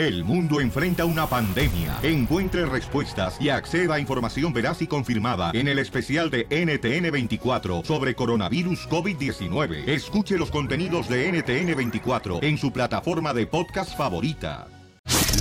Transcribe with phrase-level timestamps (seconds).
[0.00, 1.98] El mundo enfrenta una pandemia.
[2.02, 8.14] Encuentre respuestas y acceda a información veraz y confirmada en el especial de NTN24 sobre
[8.14, 9.86] coronavirus COVID-19.
[9.86, 14.68] Escuche los contenidos de NTN24 en su plataforma de podcast favorita.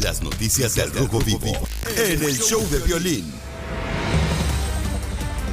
[0.03, 1.53] Las noticias del Rojo Vivo
[1.95, 3.31] en el show de violín.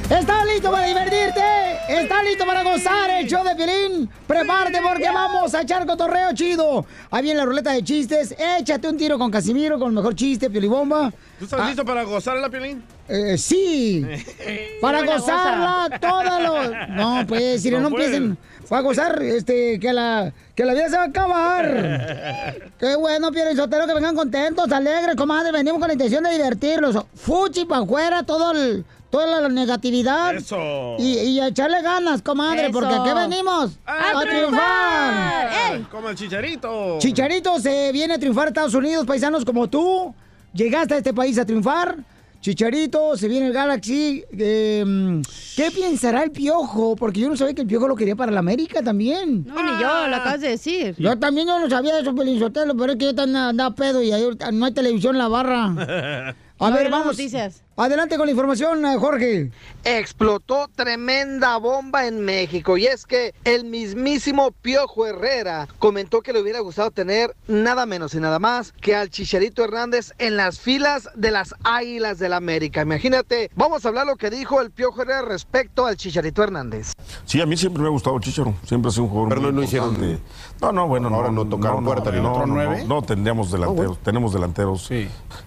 [0.09, 1.66] ¿Estás listo para divertirte?
[1.89, 4.09] ¿Estás listo para gozar el show de Piolín?
[4.27, 6.85] Prepárate porque vamos a echar cotorreo chido.
[7.09, 8.35] Ahí viene la ruleta de chistes.
[8.59, 11.11] Échate un tiro con Casimiro, con el mejor chiste, Piolibomba.
[11.39, 12.83] ¿Tú estás Ah, listo para gozarla, Piolín?
[13.07, 14.05] eh, sí.
[14.81, 16.89] Para gozarla, todos los...
[16.89, 18.37] No, pues, si no, No empiecen.
[18.65, 22.55] Fue a gozar, este, que la, que la vida se va a acabar.
[22.79, 25.53] Qué bueno, Piolín Sotelo, que vengan contentos, alegres, comadre.
[25.53, 26.97] Venimos con la intención de divertirlos.
[27.15, 30.35] Fuchi para afuera, todo el, toda la negatividad.
[30.35, 30.95] Eso.
[30.99, 32.71] Y, y a echarle ganas, comadre, Eso.
[32.73, 35.89] porque aquí venimos a, triunfar.
[35.89, 36.97] Como el chicharito.
[36.99, 40.13] Chicharito se viene a triunfar a Estados Unidos, paisanos como tú.
[40.53, 41.97] Llegaste a este país a triunfar.
[42.39, 44.23] Chicharito, se viene el Galaxy.
[44.31, 45.21] Eh,
[45.55, 46.95] ¿Qué pensará el piojo?
[46.95, 49.43] Porque yo no sabía que el piojo lo quería para la América también.
[49.45, 50.95] No, ni yo, lo acabas de decir.
[50.99, 54.11] Yo también yo no sabía eso, Pelinzotelo, pero es que yo también andaba pedo y
[54.11, 55.65] ahí no hay televisión en la barra.
[56.59, 57.07] A No, ver, no, vamos.
[57.17, 57.63] noticias.
[57.79, 59.51] Adelante con la información, eh, Jorge.
[59.83, 66.41] Explotó tremenda bomba en México y es que el mismísimo Piojo Herrera comentó que le
[66.41, 71.07] hubiera gustado tener nada menos y nada más que al Chicharito Hernández en las filas
[71.13, 72.81] de las Águilas del América.
[72.81, 76.93] Imagínate, vamos a hablar lo que dijo el Piojo Herrera respecto al Chicharito Hernández.
[77.25, 78.55] Sí, a mí siempre me ha gustado Chicharo.
[78.65, 80.19] Siempre ha sido un jugador Pero muy no hicieron- importante.
[80.59, 82.45] No, no, bueno, Ahora no tocaron puerta ni no, nada.
[82.47, 84.89] no, no, no, tendríamos delanteros, tenemos delanteros.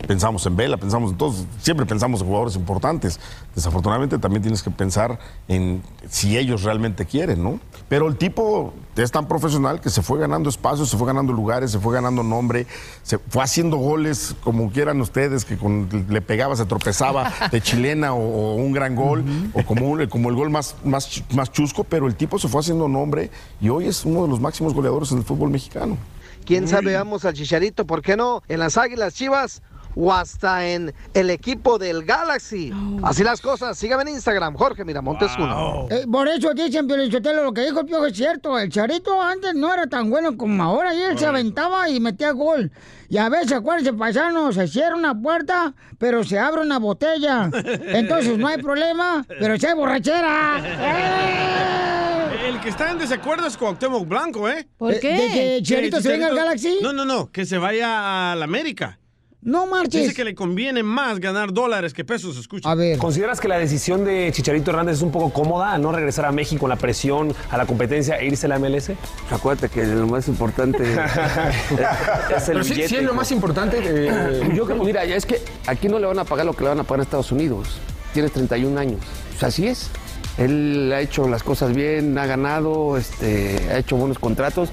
[0.06, 3.18] Pensamos en Vela, pensamos en todos, siempre pensamos jugadores importantes.
[3.54, 5.18] Desafortunadamente también tienes que pensar
[5.48, 7.60] en si ellos realmente quieren, ¿no?
[7.88, 11.70] Pero el tipo es tan profesional que se fue ganando espacios, se fue ganando lugares,
[11.72, 12.66] se fue ganando nombre,
[13.02, 18.12] se fue haciendo goles como quieran ustedes, que con, le pegaba, se tropezaba de chilena
[18.14, 21.84] o, o un gran gol, o como, un- como el gol más, más, más chusco,
[21.84, 23.30] pero el tipo se fue haciendo nombre
[23.60, 25.96] y hoy es uno de los máximos goleadores en el fútbol mexicano.
[26.44, 28.42] Quién sabe, vamos al Chicharito, ¿por qué no?
[28.48, 29.62] En las Águilas Chivas
[29.94, 32.72] o hasta en el equipo del Galaxy.
[33.02, 33.76] Así las cosas.
[33.78, 35.86] Sígame en Instagram, Jorge Miramontes uno.
[35.90, 38.58] Eh, por eso dicen, Piolichotelo, lo que dijo el piojo es cierto.
[38.58, 40.94] El Charito antes no era tan bueno como ahora.
[40.94, 42.70] Y él se aventaba y metía gol.
[43.08, 47.50] Y a veces, acuérdense, paisanos, se cierra una puerta, pero se abre una botella.
[47.64, 50.62] Entonces no hay problema, pero hay borrachera.
[52.46, 54.68] El que está en desacuerdo es Cuauhtémoc Blanco, ¿eh?
[54.78, 55.12] ¿Por qué?
[55.12, 56.78] ¿De que Chicharito se venga al Galaxy?
[56.82, 58.99] No, no, no, que se vaya a la América.
[59.42, 60.02] No marches.
[60.02, 62.70] Dice que le conviene más ganar dólares que pesos, escucha.
[62.70, 62.98] A ver.
[62.98, 66.32] ¿Consideras que la decisión de Chicharito Hernández es un poco cómoda, a no regresar a
[66.32, 68.90] México con la presión, a la competencia e irse a la MLS?
[69.30, 70.98] Acuérdate que lo más importante es,
[72.36, 72.88] es el Pero sí, billete.
[72.88, 73.78] sí es lo más importante.
[73.82, 76.68] eh, Yo creo, mira, es que aquí no le van a pagar lo que le
[76.70, 77.78] van a pagar en Estados Unidos.
[78.12, 79.00] Tienes 31 años.
[79.30, 79.90] Pues así es.
[80.36, 84.68] Él ha hecho las cosas bien, ha ganado, este, ha hecho buenos contratos,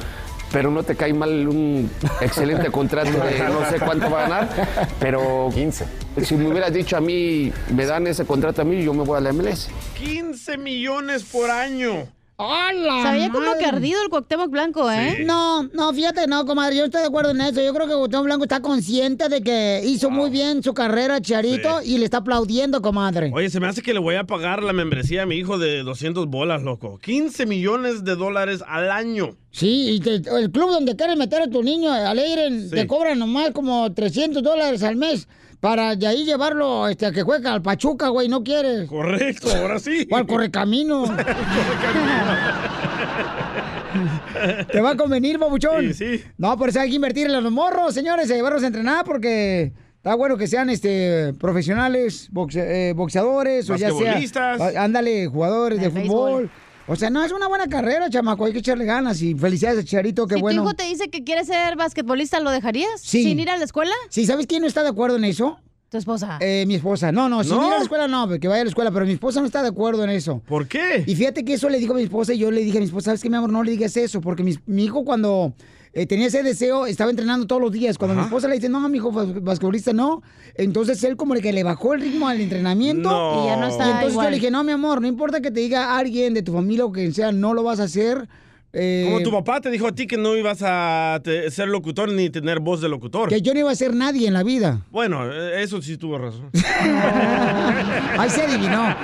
[0.52, 1.90] pero no te cae mal un
[2.22, 4.68] excelente contrato de no sé cuánto va a ganar,
[5.00, 5.86] pero 15.
[6.24, 9.18] Si me hubieras dicho a mí, me dan ese contrato a mí, yo me voy
[9.18, 9.70] a la MLS.
[9.96, 12.08] 15 millones por año.
[12.40, 13.02] ¡Hala!
[13.02, 15.24] Se veía como que ardido el Cuauhtémoc Blanco, ¿eh?
[15.26, 17.64] No, no, fíjate, no, comadre, yo estoy de acuerdo en eso.
[17.64, 21.82] Yo creo que Gustavo Blanco está consciente de que hizo muy bien su carrera, Charito,
[21.84, 23.32] y le está aplaudiendo, comadre.
[23.34, 25.82] Oye, se me hace que le voy a pagar la membresía a mi hijo de
[25.82, 27.00] 200 bolas, loco.
[27.00, 29.36] 15 millones de dólares al año.
[29.50, 32.76] Sí, y te- el club donde quieres meter a tu niño, Alegren, Sí.
[32.76, 35.28] te cobran nomás como 300 dólares al mes
[35.60, 38.88] para de ahí llevarlo este, a que juegue al Pachuca, güey, ¿no quieres?
[38.88, 40.08] Correcto, ahora sí.
[40.12, 41.06] O al Correcamino.
[44.72, 45.94] ¿Te va a convenir, babuchón?
[45.94, 46.24] Sí, sí.
[46.38, 49.74] No, por eso hay que invertir en los morros, señores, y llevarlos a entrenar porque
[49.96, 54.84] está bueno que sean este profesionales, boxe- eh, boxeadores o ya sea...
[54.84, 56.50] Ándale, jugadores de De fútbol.
[56.90, 59.84] O sea, no, es una buena carrera, chamaco, hay que echarle ganas y felicidades a
[59.84, 60.62] Charito, qué si bueno.
[60.62, 63.02] tu hijo te dice que quiere ser basquetbolista, ¿lo dejarías?
[63.02, 63.24] Sí.
[63.24, 63.92] ¿Sin ir a la escuela?
[64.10, 65.60] Sí, ¿sabes quién no está de acuerdo en eso?
[65.90, 66.38] Tu esposa.
[66.42, 67.12] Eh, mi esposa.
[67.12, 67.68] No, no, sin ¿No?
[67.68, 69.62] ir a la escuela no, que vaya a la escuela, pero mi esposa no está
[69.62, 70.42] de acuerdo en eso.
[70.48, 71.04] ¿Por qué?
[71.06, 72.86] Y fíjate que eso le dijo a mi esposa y yo le dije a mi
[72.88, 73.52] esposa, ¿sabes qué, mi amor?
[73.52, 75.54] No le digas eso, porque mi, mi hijo cuando
[76.00, 77.98] eh, tenía ese deseo estaba entrenando todos los días.
[77.98, 80.22] Cuando mi esposa le dice, no, mi hijo bas- basquetbolista no,
[80.56, 83.10] entonces él como que le bajó el ritmo al entrenamiento.
[83.10, 83.44] No.
[83.44, 85.50] Y ya no Y está entonces yo le dije, no, mi amor, no importa que
[85.52, 88.28] te diga alguien de tu familia o quien sea, no lo vas a hacer.
[88.74, 92.12] eh, Como tu papá te dijo a ti que no ibas a te- ser locutor
[92.12, 93.30] ni tener voz de locutor.
[93.30, 94.82] Que yo no iba a ser nadie en la vida.
[94.92, 96.50] Bueno, eh, eso sí tuvo razón.
[98.20, 98.96] Ahí se adivinó.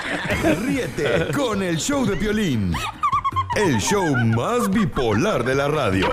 [0.66, 2.72] Ríete con el show de Piolín.
[3.56, 6.12] El show más bipolar de la radio.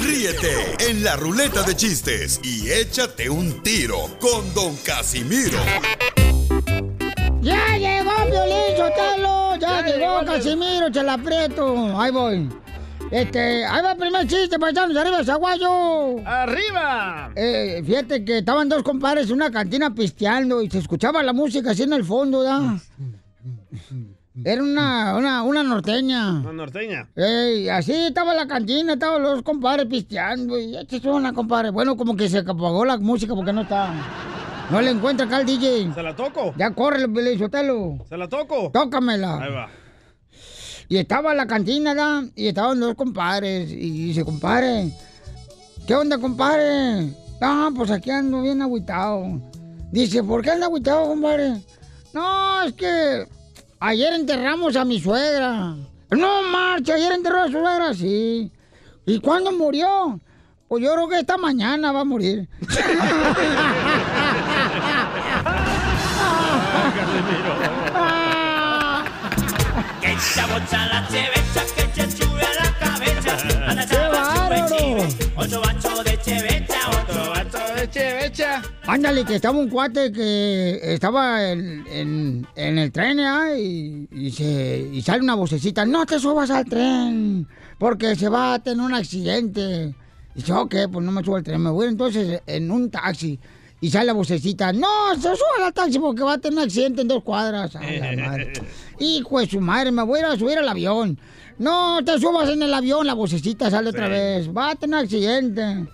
[0.00, 5.58] Ríete en la ruleta de chistes y échate un tiro con Don Casimiro.
[7.42, 9.56] ¡Ya llegó Piolín Sotelo!
[9.60, 12.00] ¡Ya, llegó Casimiro, Chalaprieto!
[12.00, 12.48] Ahí voy.
[13.10, 16.26] Este, ahí va el primer chiste, paisanos, arriba el zaguayo.
[16.26, 17.30] ¡Arriba!
[17.36, 21.72] Eh, fíjate que estaban dos compadres en una cantina pisteando y se escuchaba la música
[21.72, 22.80] así en el fondo, ¿da?
[24.42, 26.40] Era una, una, una norteña.
[26.40, 27.08] Una norteña.
[27.14, 31.70] Ey, así estaba la cantina, estaban los compadres pisteando y esta es una compadre.
[31.70, 33.92] Bueno, como que se apagó la música porque no está.
[34.70, 35.92] No le encuentra acá al DJ.
[35.94, 36.52] ¿Se la toco?
[36.56, 37.06] Ya corre,
[37.38, 37.98] Sotelo.
[38.08, 38.70] ¿Se la toco?
[38.72, 39.38] Tócamela.
[39.40, 39.68] Ahí va.
[40.88, 42.24] Y estaba en la cantina, ¿da?
[42.34, 43.70] Y estaban dos compadres.
[43.70, 44.90] Y dice, compadre,
[45.86, 47.14] ¿qué onda, compadre?
[47.40, 49.40] Ah, pues aquí ando bien agüitado.
[49.92, 51.62] Dice, ¿por qué anda agüitado, compadre?
[52.12, 53.26] No, es que
[53.84, 55.74] ayer enterramos a mi suegra.
[56.10, 58.50] No, marcha, ayer enterró a su suegra, sí.
[59.06, 60.18] ¿Y cuándo murió?
[60.68, 62.48] Pues yo creo que esta mañana va a morir.
[77.94, 78.62] chevecha.
[78.86, 83.56] Ándale, que estaba un cuate que estaba en, en- en el tren ¿ah?
[83.56, 87.46] y, y se, y sale una vocecita, no te subas al tren,
[87.78, 89.94] porque se va a tener un accidente.
[90.34, 93.38] Y dice, ok, pues no me subo al tren, me voy entonces en un taxi.
[93.80, 97.02] Y sale la vocecita, no, se suba al taxi porque va a tener un accidente
[97.02, 97.76] en dos cuadras.
[97.76, 98.52] Ay, la madre.
[98.98, 101.18] Hijo de su madre, me voy a subir al avión.
[101.58, 104.48] No, te subas en el avión, la vocecita sale otra vez.
[104.48, 105.86] Va a tener un accidente.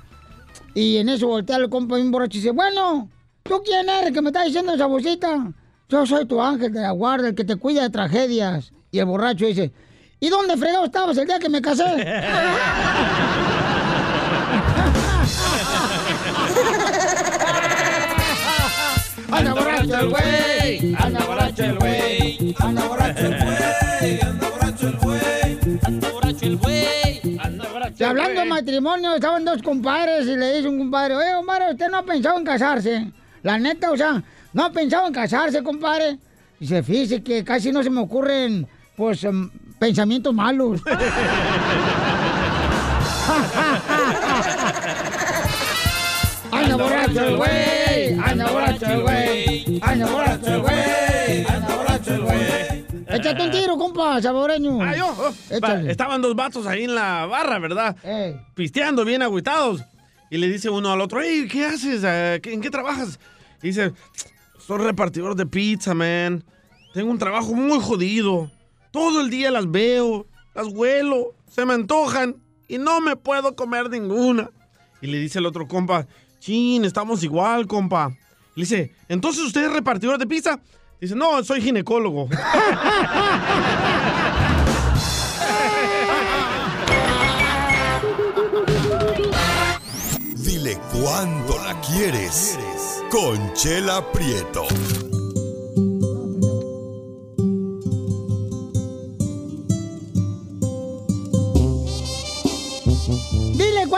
[0.74, 3.08] Y en eso voltea el compa bien borracho y dice, bueno,
[3.42, 5.52] ¿tú quién eres que me está diciendo esa vocita?
[5.88, 8.72] Yo soy tu ángel de la guarda, el que te cuida de tragedias.
[8.92, 9.72] Y el borracho dice,
[10.20, 11.84] ¿y dónde fregado estabas el día que me casé?
[19.32, 20.94] ¡Anda borracho el güey!
[20.98, 21.39] ¡Anda borracho
[28.44, 32.04] Y matrimonio, estaban dos compadres y le dice un compadre, oye, compadre, usted no ha
[32.04, 33.12] pensado en casarse.
[33.42, 34.22] La neta, o sea,
[34.52, 36.18] no ha pensado en casarse, compadre.
[36.58, 38.66] Dice, fíjese que casi no se me ocurren,
[38.96, 40.80] pues, em, pensamientos malos.
[46.52, 48.18] ¡Anda borracho el güey!
[48.24, 49.80] ¡Anda borracho el güey!
[49.82, 50.69] ¡Anda borracho el güey!
[53.30, 54.82] Échate un tiro, compa, saboreño.
[54.82, 55.06] Ah, yo.
[55.18, 55.32] oh.
[55.88, 57.96] Estaban dos vatos ahí en la barra, ¿verdad?
[58.04, 58.36] Ey.
[58.54, 59.82] Pisteando, bien agüitados.
[60.30, 62.02] Y le dice uno al otro, hey, ¿qué haces?
[62.40, 63.18] ¿qué- ¿En qué trabajas?
[63.62, 63.92] Y dice,
[64.58, 66.44] soy repartidor de pizza, man.
[66.94, 68.50] Tengo un trabajo muy jodido.
[68.90, 72.36] Todo el día las veo, las huelo, se me antojan
[72.68, 74.50] y no me puedo comer ninguna.
[75.00, 76.06] Y le dice el otro compa,
[76.40, 78.08] chin, estamos igual, compa.
[78.56, 80.60] Le dice, ¿entonces usted es repartidor de pizza?
[81.00, 82.28] Dice, no, soy ginecólogo.
[90.36, 92.58] Dile cuándo la quieres.
[93.10, 94.66] Conchela Prieto.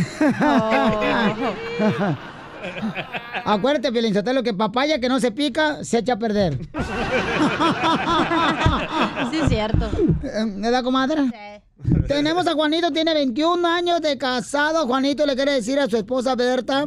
[3.44, 6.56] Acuérdate, Piolín Sotelo, que papaya que no se pica, se echa a perder.
[9.30, 9.90] Sí, es cierto.
[10.22, 11.30] ¿Verdad, comadre?
[12.06, 14.87] Tenemos a Juanito, tiene 21 años de casado.
[14.87, 16.84] Juanito le quiere decir a su esposa Berta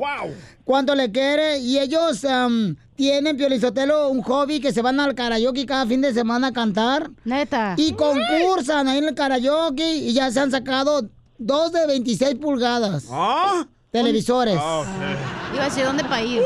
[0.66, 1.60] cuánto le quiere.
[1.60, 6.14] Y ellos am, tienen, Piolizotelo, un hobby que se van al karaoke cada fin de
[6.14, 7.10] semana a cantar.
[7.24, 7.76] Neta.
[7.78, 13.08] Y concursan ahí en el karaoke y ya se han sacado dos de 26 pulgadas.
[13.10, 13.66] ¿Ah?
[13.92, 14.56] Televisores.
[14.56, 16.42] Iba a decir, ¿dónde para ir?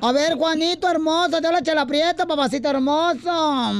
[0.00, 3.72] A ver, Juanito hermoso, te habla Chela Prieta, papacito hermoso.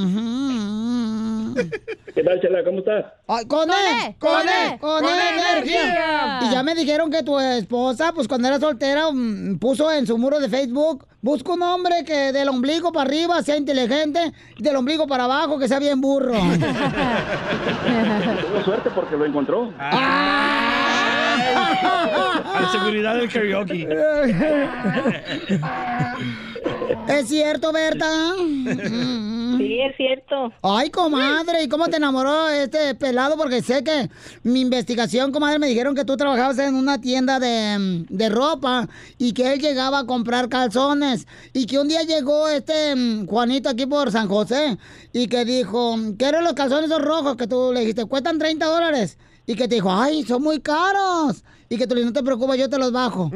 [2.14, 2.64] ¿Qué tal, Chela?
[2.64, 3.04] ¿Cómo estás?
[3.28, 6.33] Ay, con él, con él, con él, energía.
[6.46, 10.18] Y ya me dijeron que tu esposa, pues cuando era soltera, mm, puso en su
[10.18, 14.76] muro de Facebook, busca un hombre que del ombligo para arriba sea inteligente, y del
[14.76, 16.34] ombligo para abajo que sea bien burro.
[18.48, 19.72] Tuvo suerte porque lo encontró.
[19.78, 20.74] A
[22.60, 23.88] la seguridad del karaoke.
[27.08, 28.06] ¿Es cierto, Berta?
[29.56, 30.52] Sí, es cierto.
[30.62, 33.36] Ay, comadre, ¿y cómo te enamoró este pelado?
[33.36, 34.10] Porque sé que
[34.42, 39.32] mi investigación, comadre, me dijeron que tú trabajabas en una tienda de, de ropa y
[39.32, 43.86] que él llegaba a comprar calzones y que un día llegó este mm, Juanito aquí
[43.86, 44.76] por San José
[45.12, 49.18] y que dijo, quiero los calzones esos rojos que tú le dijiste, cuestan 30 dólares.
[49.46, 51.44] Y que te dijo, ay, son muy caros.
[51.74, 53.28] Y que tú le dijiste, no te preocupes, yo te los bajo.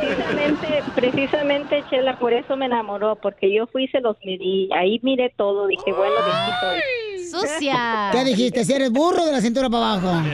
[0.00, 4.68] Precisamente, precisamente, Chela, por eso me enamoró, porque yo fui y se los medí.
[4.72, 6.78] Ahí miré todo, dije, bueno, de aquí soy.
[7.30, 8.10] ¡Sucia!
[8.12, 8.64] ¿Qué dijiste?
[8.64, 10.20] Si eres burro de la cintura para abajo.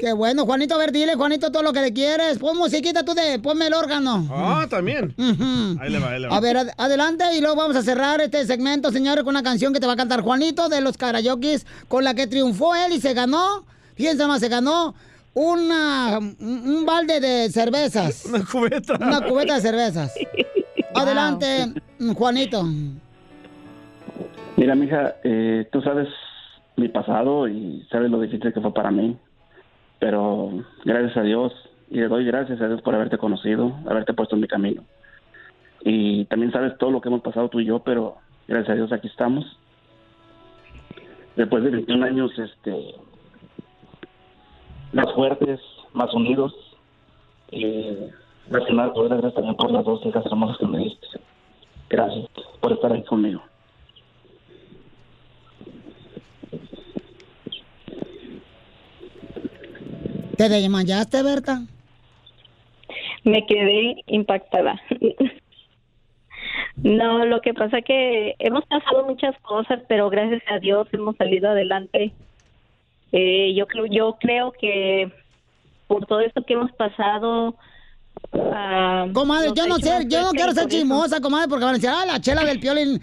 [0.00, 2.38] Qué bueno, Juanito, a ver, dile, Juanito, todo lo que le quieres.
[2.38, 4.26] Pon musiquita tú de, ponme el órgano.
[4.30, 5.14] Ah, también.
[5.16, 5.80] Ujú.
[5.80, 6.36] Ahí le va, ahí le va.
[6.36, 9.72] A ver, ad- adelante y luego vamos a cerrar este segmento, señores, con una canción
[9.72, 13.00] que te va a cantar Juanito de los Karayokis, con la que triunfó él y
[13.00, 14.94] se ganó, fíjense más, se ganó
[15.32, 18.26] una, un un balde de cervezas.
[18.26, 18.94] Una cubeta.
[19.00, 20.12] Una cubeta de cervezas.
[20.94, 21.72] Adelante,
[22.14, 22.64] Juanito.
[24.56, 26.08] Mira, mija, eh, tú sabes
[26.76, 29.16] mi pasado y sabes lo difícil que fue para mí.
[29.98, 30.50] Pero
[30.84, 31.52] gracias a Dios,
[31.90, 34.84] y le doy gracias a Dios por haberte conocido, haberte puesto en mi camino.
[35.82, 38.16] Y también sabes todo lo que hemos pasado tú y yo, pero
[38.48, 39.44] gracias a Dios aquí estamos.
[41.36, 42.94] Después de 21 años, este,
[44.92, 45.60] más fuertes,
[45.92, 46.54] más unidos.
[47.50, 47.66] Y
[48.50, 51.06] más que nada, gracias también por las dos hijas hermosas que me diste.
[51.88, 52.28] Gracias
[52.60, 53.42] por estar ahí conmigo.
[60.36, 61.62] ¿Te desmayaste, Berta?
[63.24, 64.80] Me quedé impactada.
[66.76, 71.48] No, lo que pasa que hemos pasado muchas cosas, pero gracias a Dios hemos salido
[71.48, 72.12] adelante.
[73.12, 75.10] Eh, yo creo, yo creo que
[75.86, 77.56] por todo esto que hemos pasado.
[78.34, 81.90] ah, Comadre, yo no sé, yo no quiero ser chismosa, comadre, porque van a decir,
[81.90, 83.00] ah, la chela del piolín.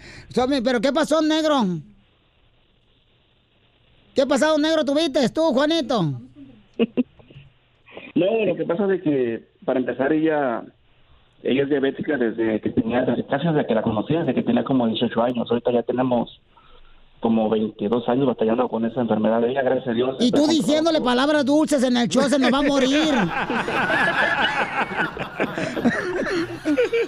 [0.64, 1.62] Pero ¿qué pasó, negro?
[4.14, 6.20] ¿Qué pasado, negro, tuviste tú, Juanito?
[8.14, 10.64] No, lo que pasa es que, para empezar, ella
[11.44, 14.86] ella es diabética desde que tenía, casi desde que la conocí, desde que tenía como
[14.88, 15.46] 18 años.
[15.50, 16.40] Ahorita ya tenemos
[17.20, 20.16] como 22 años batallando con esa enfermedad de ella, gracias a Dios.
[20.20, 23.14] Y tú diciéndole palabras dulces en el show, se nos va a morir.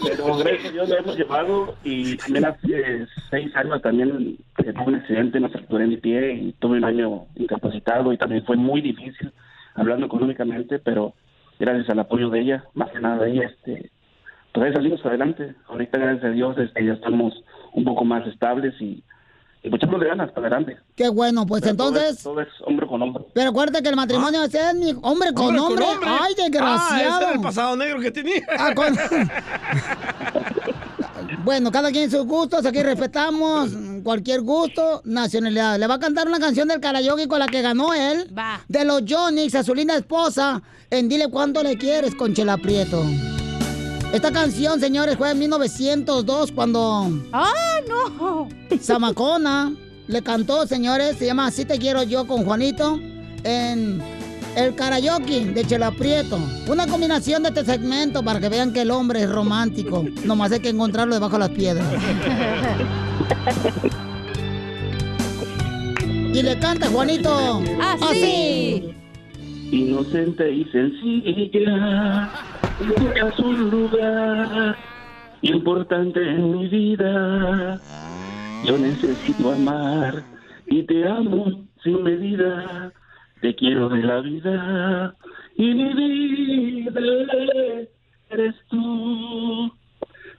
[0.06, 4.94] Pero gracias a Dios lo hemos llevado y también hace seis años también tuve un
[4.96, 9.32] accidente, me fracturé mi pie y tuve un año incapacitado y también fue muy difícil
[9.76, 11.14] hablando económicamente, pero
[11.58, 13.90] gracias al apoyo de ella, más que nada de ella, este,
[14.52, 15.54] pues ahí salimos adelante.
[15.68, 17.34] Ahorita gracias a Dios este, ya estamos
[17.74, 19.02] un poco más estables y,
[19.62, 20.76] y muchas de ganas para adelante.
[20.96, 22.22] Qué bueno, pues Pero todo es- entonces...
[22.24, 23.24] todo es hombre con hombre.
[23.34, 25.84] Pero acuérdate que el matrimonio ese es mi hombre con Hombre hombre.
[25.84, 26.08] con hombre.
[26.10, 26.96] Ay, Ah, desgraciado.
[27.16, 28.40] ese era el pasado negro que tenía.
[28.58, 28.94] Ah, con-
[31.46, 33.70] Bueno, cada quien sus gustos, aquí respetamos
[34.02, 35.78] cualquier gusto, nacionalidad.
[35.78, 38.28] Le va a cantar una canción del karaoke con la que ganó él,
[38.66, 40.60] de los Jonix, a su linda esposa,
[40.90, 43.04] en Dile Cuánto Le Quieres con Chela Prieto.
[44.12, 47.12] Esta canción, señores, fue en 1902 cuando...
[47.32, 48.48] ¡Ah, no!
[48.80, 49.72] Zamacona
[50.08, 52.98] le cantó, señores, se llama Así te quiero yo con Juanito,
[53.44, 54.02] en
[54.56, 56.38] el karaoke de Chela Prieto.
[56.66, 60.04] Una combinación de este segmento para que vean que el hombre es romántico.
[60.24, 61.86] Nomás hay que encontrarlo debajo de las piedras.
[66.32, 67.62] Y le canta Juanito.
[67.80, 68.94] Así.
[69.70, 72.30] Inocente y sencilla,
[72.78, 74.76] buscas un lugar
[75.42, 77.80] importante en mi vida.
[78.64, 80.22] Yo necesito amar
[80.66, 82.92] y te amo sin medida.
[83.40, 85.14] Te quiero de la vida
[85.56, 87.00] y mi vida
[88.30, 89.72] eres tú.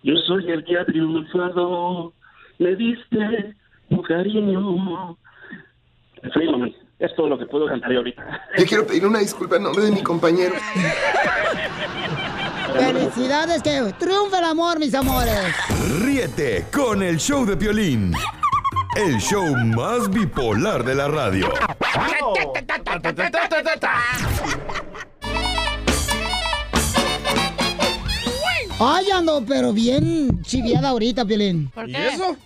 [0.03, 2.13] Yo soy el que ha triunfado.
[2.59, 3.55] Me diste
[3.89, 5.17] tu cariño.
[6.99, 8.41] Es todo lo que puedo cantar yo ahorita.
[8.57, 10.55] Yo quiero pedir una disculpa en nombre de mi compañero.
[12.73, 15.55] Felicidades, que triunfe el amor, mis amores.
[16.03, 18.13] Ríete con el show de Piolín.
[18.97, 21.47] El show más bipolar de la radio.
[28.79, 31.69] Ay, ando, pero bien chiviada ahorita, Piolín.
[31.69, 32.37] ¿Por ¿Y eso?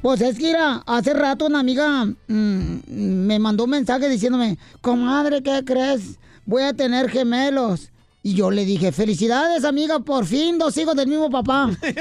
[0.00, 5.42] Pues es que, mira, hace rato una amiga mm, me mandó un mensaje diciéndome, comadre,
[5.42, 6.18] ¿qué crees?
[6.46, 7.90] Voy a tener gemelos.
[8.22, 11.68] Y yo le dije, felicidades, amiga, por fin dos hijos del mismo papá.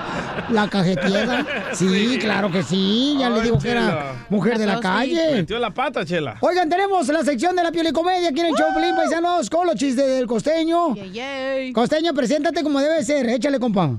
[0.52, 1.46] La cajeteada.
[1.72, 3.16] Sí, claro que sí.
[3.18, 5.34] Ya le digo que era mujer de la calle.
[5.34, 6.36] Metió la pata, Chela.
[6.40, 9.48] Oigan, tenemos la sección de la piel y comedia aquí en el show Pelín Paisanos
[9.48, 10.94] con los chistes del costeño.
[11.72, 13.28] Costeño, preséntate como debe ser.
[13.28, 13.92] Échale, compa.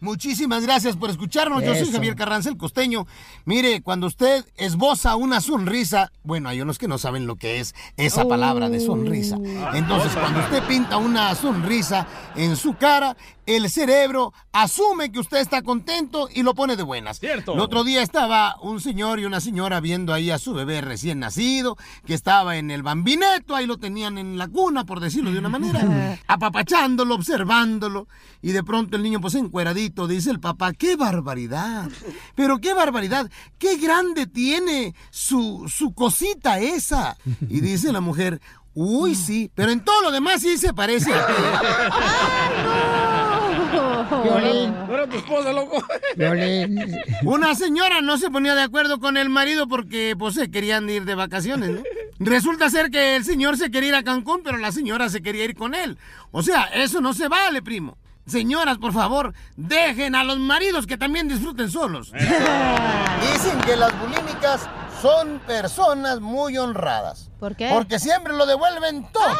[0.00, 1.64] Muchísimas gracias por escucharnos.
[1.64, 1.88] Yo soy.
[1.90, 3.06] Javier Carranza, el costeño.
[3.44, 7.74] Mire, cuando usted esboza una sonrisa, bueno, hay unos que no saben lo que es
[7.96, 9.36] esa palabra de sonrisa.
[9.74, 13.16] Entonces, cuando usted pinta una sonrisa en su cara,
[13.48, 17.18] el cerebro asume que usted está contento y lo pone de buenas.
[17.18, 17.54] Cierto.
[17.54, 21.20] El otro día estaba un señor y una señora viendo ahí a su bebé recién
[21.20, 25.38] nacido, que estaba en el bambineto, ahí lo tenían en la cuna, por decirlo de
[25.38, 28.06] una manera, apapachándolo, observándolo,
[28.42, 31.88] y de pronto el niño pues encueradito, dice el papá, qué barbaridad,
[32.34, 37.16] pero qué barbaridad, qué grande tiene su, su cosita esa.
[37.48, 38.40] Y dice la mujer,
[38.74, 41.32] uy sí, pero en todo lo demás sí se parece a ti".
[44.24, 44.74] Violín.
[44.86, 45.84] No era tu esposa, loco.
[47.24, 51.04] Una señora no se ponía de acuerdo con el marido porque pues se querían ir
[51.04, 51.82] de vacaciones, ¿no?
[52.18, 55.44] Resulta ser que el señor se quería ir a Cancún, pero la señora se quería
[55.44, 55.98] ir con él.
[56.32, 57.96] O sea, eso no se vale, primo.
[58.28, 62.12] Señoras, por favor, dejen a los maridos que también disfruten solos.
[62.12, 64.68] Dicen que las bulímicas
[65.00, 67.30] son personas muy honradas.
[67.38, 67.70] ¿Por qué?
[67.72, 69.28] Porque siempre lo devuelven todo.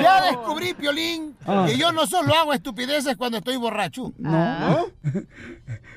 [0.00, 1.64] ya descubrí, Piolín, Ah.
[1.66, 4.12] que yo no solo hago estupideces cuando estoy borracho.
[4.18, 4.86] No.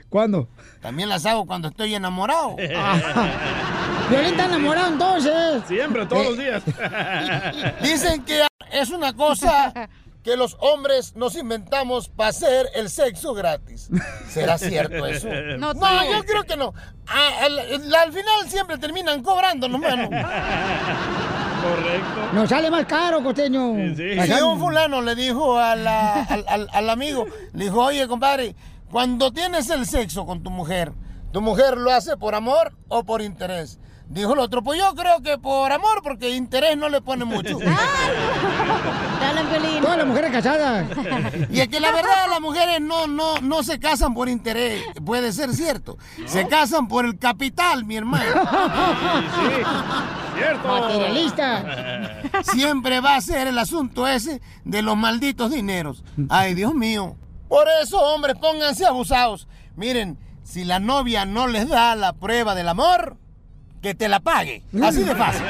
[0.09, 0.49] ¿Cuándo?
[0.81, 2.55] También las hago cuando estoy enamorado.
[4.09, 5.63] Violín está enamorado entonces.
[5.67, 6.63] Siempre, todos los días.
[7.81, 9.71] Dicen que es una cosa
[10.23, 13.89] que los hombres nos inventamos para hacer el sexo gratis.
[14.29, 15.27] ¿Será cierto eso?
[15.57, 16.73] No, yo creo que no.
[17.07, 20.09] Al, al- al final siempre terminan cobrando, no mano.
[21.61, 22.33] Correcto.
[22.33, 23.75] Nos sale más caro, costeño.
[23.95, 28.55] Si un fulano le dijo a la- al, al- al amigo, le dijo, oye, compadre,
[28.89, 30.91] cuando tienes el sexo con tu mujer,
[31.31, 33.79] ¿tu mujer lo hace por amor o por interés?
[34.11, 37.57] Dijo el otro, pues yo creo que por amor, porque interés no le pone mucho.
[39.81, 40.85] Todas las mujeres casadas.
[41.49, 45.31] Y es que la verdad las mujeres no, no, no se casan por interés, puede
[45.31, 45.97] ser cierto.
[46.25, 48.25] Se casan por el capital, mi hermano.
[50.35, 50.67] Cierto.
[50.67, 52.21] Materialista.
[52.53, 56.03] Siempre va a ser el asunto ese de los malditos dineros.
[56.29, 57.15] Ay, Dios mío.
[57.47, 59.47] Por eso, hombres, pónganse abusados.
[59.75, 63.17] Miren, si la novia no les da la prueba del amor,
[63.81, 64.61] que te la pague.
[64.81, 65.43] Así de fácil.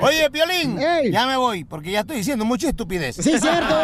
[0.00, 0.78] Oye, Piolín,
[1.10, 3.16] ya me voy, porque ya estoy diciendo mucha estupidez.
[3.16, 3.76] Sí, cierto.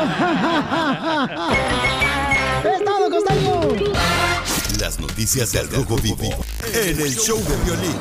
[2.64, 3.61] es todo, costeño.
[4.81, 6.31] Las noticias del Rojo Vivo
[6.73, 7.97] en el show de violín.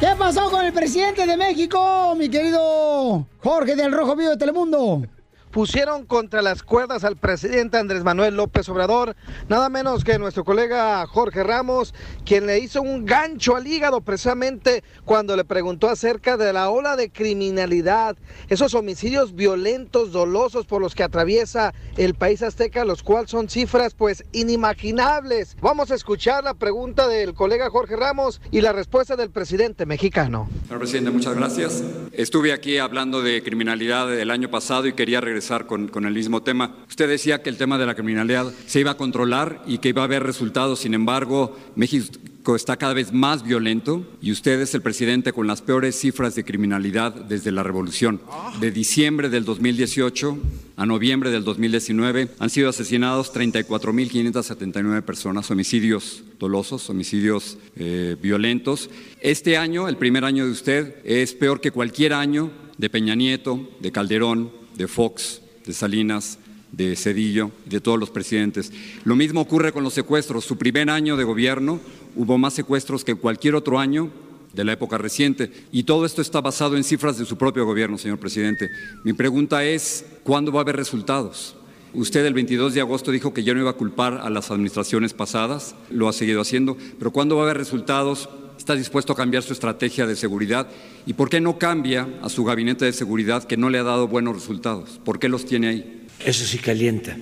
[0.00, 5.02] ¿Qué pasó con el presidente de México, mi querido Jorge del Rojo Vivo de Telemundo?
[5.50, 9.16] Pusieron contra las cuerdas al presidente Andrés Manuel López Obrador,
[9.48, 11.92] nada menos que nuestro colega Jorge Ramos,
[12.24, 16.96] quien le hizo un gancho al hígado precisamente cuando le preguntó acerca de la ola
[16.96, 18.16] de criminalidad,
[18.48, 23.94] esos homicidios violentos, dolosos por los que atraviesa el país azteca, los cuales son cifras
[23.94, 25.56] pues inimaginables.
[25.60, 30.48] Vamos a escuchar la pregunta del colega Jorge Ramos y la respuesta del presidente mexicano.
[30.64, 31.82] Señor presidente, muchas gracias.
[32.12, 36.42] Estuve aquí hablando de criminalidad el año pasado y quería regresar con, con el mismo
[36.42, 36.76] tema.
[36.88, 40.02] Usted decía que el tema de la criminalidad se iba a controlar y que iba
[40.02, 40.80] a haber resultados.
[40.80, 45.62] Sin embargo, México está cada vez más violento y usted es el presidente con las
[45.62, 48.20] peores cifras de criminalidad desde la revolución.
[48.60, 50.38] De diciembre del 2018
[50.76, 58.90] a noviembre del 2019 han sido asesinados 34.579 personas, homicidios dolosos, homicidios eh, violentos.
[59.20, 63.68] Este año, el primer año de usted, es peor que cualquier año de Peña Nieto,
[63.80, 66.38] de Calderón, de Fox, de Salinas,
[66.72, 68.72] de Cedillo de todos los presidentes.
[69.04, 70.46] Lo mismo ocurre con los secuestros.
[70.46, 71.80] Su primer año de gobierno
[72.16, 74.10] hubo más secuestros que cualquier otro año
[74.54, 75.52] de la época reciente.
[75.70, 78.70] Y todo esto está basado en cifras de su propio gobierno, señor presidente.
[79.04, 81.56] Mi pregunta es, ¿cuándo va a haber resultados?
[81.92, 85.12] Usted el 22 de agosto dijo que ya no iba a culpar a las administraciones
[85.12, 88.30] pasadas, lo ha seguido haciendo, pero ¿cuándo va a haber resultados?
[88.60, 90.68] ¿Está dispuesto a cambiar su estrategia de seguridad?
[91.06, 94.06] ¿Y por qué no cambia a su gabinete de seguridad que no le ha dado
[94.06, 95.00] buenos resultados?
[95.02, 96.06] ¿Por qué los tiene ahí?
[96.22, 97.16] Eso sí calienta.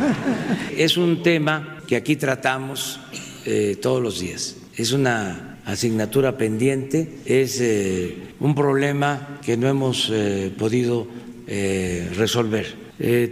[0.76, 2.98] es un tema que aquí tratamos
[3.44, 4.56] eh, todos los días.
[4.74, 11.06] Es una asignatura pendiente, es eh, un problema que no hemos eh, podido
[12.16, 12.80] resolver.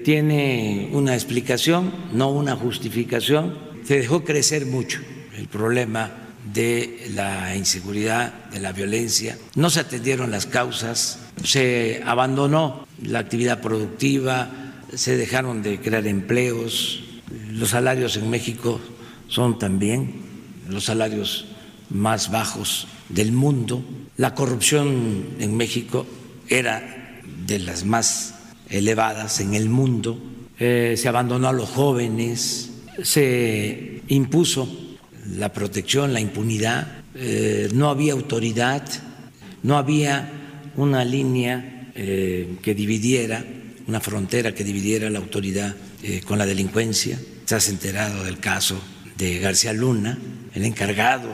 [0.05, 3.57] Tiene una explicación, no una justificación.
[3.85, 5.01] Se dejó crecer mucho
[5.39, 9.39] el problema de la inseguridad, de la violencia.
[9.55, 14.51] No se atendieron las causas, se abandonó la actividad productiva,
[14.95, 17.05] se dejaron de crear empleos.
[17.51, 18.81] Los salarios en México
[19.29, 20.23] son también
[20.69, 21.47] los salarios
[21.91, 23.85] más bajos del mundo.
[24.17, 26.07] La corrupción en México
[26.49, 28.35] era de las más
[28.69, 30.19] elevadas en el mundo.
[30.59, 32.71] Eh, se abandonó a los jóvenes,
[33.03, 34.90] se impuso
[35.37, 38.83] la protección, la impunidad, eh, no había autoridad,
[39.63, 40.31] no había
[40.77, 43.45] una línea eh, que dividiera,
[43.87, 47.19] una frontera que dividiera la autoridad eh, con la delincuencia.
[47.51, 48.81] Has enterado del caso
[49.19, 50.17] de García Luna,
[50.55, 51.29] el encargado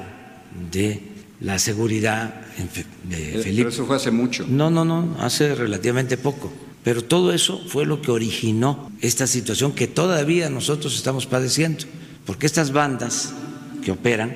[0.73, 1.03] de
[1.41, 3.69] la seguridad en Fe- de Pero Felipe.
[3.69, 4.47] eso fue hace mucho.
[4.49, 6.51] No, no, no, hace relativamente poco.
[6.83, 11.85] Pero todo eso fue lo que originó esta situación que todavía nosotros estamos padeciendo.
[12.25, 13.35] Porque estas bandas
[13.87, 14.35] que operan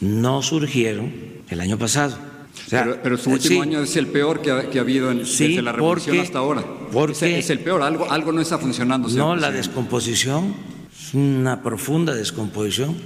[0.00, 1.12] no surgieron
[1.48, 2.18] el año pasado.
[2.66, 4.80] O sea, pero, pero su último sí, año es el peor que ha, que ha
[4.82, 6.64] habido en- Sí, desde la revolución porque- hasta ahora.
[6.92, 9.08] porque- es el peor, algo, algo no está funcionando.
[9.10, 10.52] No, la descomposición
[10.92, 12.96] es una profunda descomposición.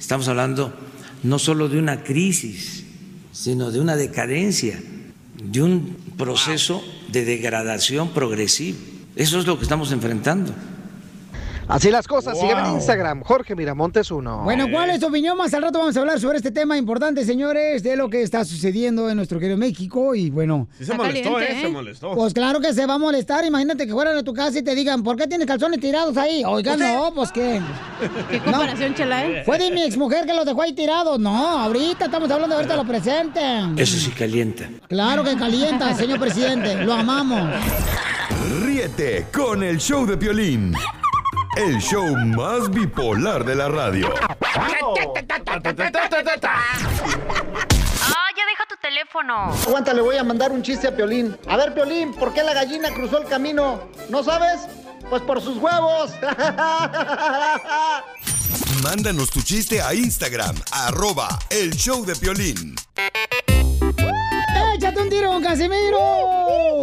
[0.00, 0.72] Estamos hablando
[1.22, 2.82] no solo de una crisis,
[3.30, 4.82] sino de una decadencia,
[5.44, 6.82] de un proceso
[7.12, 8.78] de degradación progresiva.
[9.14, 10.52] Eso es lo que estamos enfrentando.
[11.68, 12.76] Así las cosas, sígueme en Wow.
[12.76, 14.42] Instagram, Jorge Miramontes uno.
[14.44, 15.36] Bueno, ¿cuál es tu opinión?
[15.36, 18.44] Más al rato vamos a hablar sobre este tema importante, señores, de lo que está
[18.44, 20.14] sucediendo en nuestro querido México.
[20.14, 20.68] Y bueno.
[20.78, 21.60] Sí se molestó, caliente, ¿eh?
[21.60, 21.70] Se ¿eh?
[21.70, 22.14] molestó.
[22.14, 23.44] Pues claro que se va a molestar.
[23.44, 26.44] Imagínate que fueran a tu casa y te digan, ¿por qué tienes calzones tirados ahí?
[26.46, 27.60] Oigan, no, pues qué.
[28.30, 29.42] ¿Qué comparación, chela, eh?
[29.44, 31.18] Fue de mi exmujer que los dejó ahí tirados.
[31.18, 33.40] No, ahorita estamos hablando de ahorita lo presente.
[33.76, 34.68] Eso sí calienta.
[34.88, 36.76] Claro que calienta, señor presidente.
[36.84, 37.50] Lo amamos.
[38.62, 40.72] Ríete con el show de Piolín.
[41.56, 44.12] El show más bipolar de la radio.
[44.12, 44.76] Ah,
[48.36, 49.52] ya deja tu teléfono.
[49.66, 51.34] Aguanta, le voy a mandar un chiste a Piolín.
[51.48, 53.80] A ver, Piolín, ¿por qué la gallina cruzó el camino?
[54.10, 54.68] ¿No sabes?
[55.08, 56.12] Pues por sus huevos.
[58.82, 62.76] Mándanos tu chiste a Instagram, arroba el show de Piolín.
[64.74, 65.98] ¡Échate un tiro, Casimiro!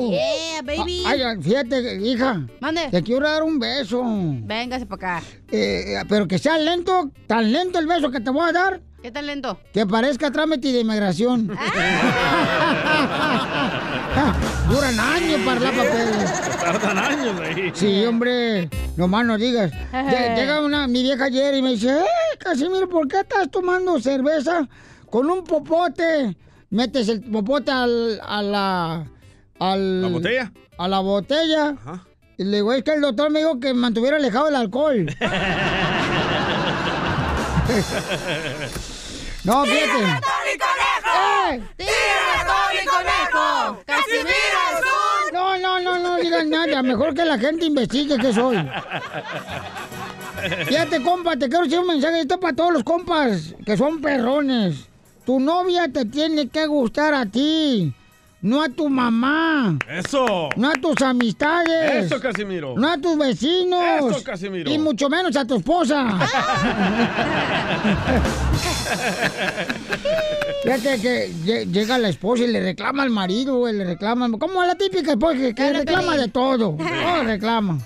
[0.10, 1.04] Yeah, baby.
[1.06, 2.42] Ay, ay, fíjate, hija.
[2.60, 2.90] Mande.
[2.90, 4.02] Te quiero dar un beso.
[4.06, 5.26] Véngase para acá.
[5.52, 9.12] Eh, pero que sea lento, tan lento el beso que te voy a dar, ¿Qué
[9.12, 9.60] tan lento?
[9.74, 11.48] que parezca trámite de inmigración.
[14.70, 16.42] Duran años para la papeles.
[16.60, 17.72] Tardan años ahí.
[17.76, 19.72] Sí, hombre, nomás no digas.
[19.92, 24.00] Lle- Llega una, mi vieja ayer y me dice, ¡eh, Casimiro, ¿por qué estás tomando
[24.00, 24.68] cerveza
[25.10, 26.36] con un popote?
[26.74, 29.06] Metes el popote al, a la...
[29.60, 30.52] Al, ¿La botella?
[30.80, 31.76] A la botella.
[32.36, 35.06] Y le digo, es que el doctor me dijo que mantuviera alejado el alcohol.
[39.44, 40.04] no, fíjate.
[41.78, 41.86] ¡Eh!
[42.88, 43.84] conejo!
[43.86, 46.82] ¡Casimiro es No, no, no, no digan nada.
[46.82, 48.58] Mejor que la gente investigue qué soy.
[50.66, 52.22] Fíjate, compa, te quiero decir un mensaje.
[52.22, 54.88] Esto es para todos los compas que son perrones.
[55.26, 57.94] Tu novia te tiene que gustar a ti,
[58.42, 59.78] no a tu mamá.
[59.90, 60.50] Eso.
[60.58, 62.06] No a tus amistades.
[62.06, 62.76] Eso, Casimiro.
[62.78, 64.12] No a tus vecinos.
[64.12, 64.70] Eso, Casimiro.
[64.70, 66.20] Y mucho menos a tu esposa.
[70.64, 74.30] Fíjate que lle- llega la esposa y le reclama al marido, güey, le reclama.
[74.38, 76.76] Como la típica esposa que, que reclama de todo.
[76.78, 77.80] Todo reclama.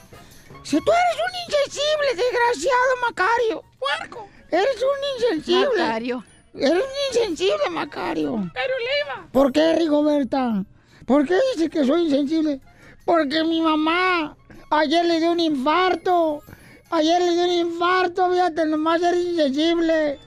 [0.64, 3.64] Si tú eres un insensible, desgraciado, Macario.
[3.80, 4.28] Puerco.
[4.52, 5.84] Eres un insensible.
[5.84, 6.24] Macario.
[6.54, 6.80] Eres un
[7.14, 8.50] insensible, Macario.
[8.54, 9.28] Pero Leva.
[9.32, 10.64] ¿Por qué, Rigoberta?
[11.06, 12.60] ¿Por qué dices que soy insensible?
[13.06, 14.36] Porque mi mamá
[14.72, 16.42] ayer le dio un infarto.
[16.90, 20.20] Ayer le dio un infarto, fíjate, nomás eres insensible.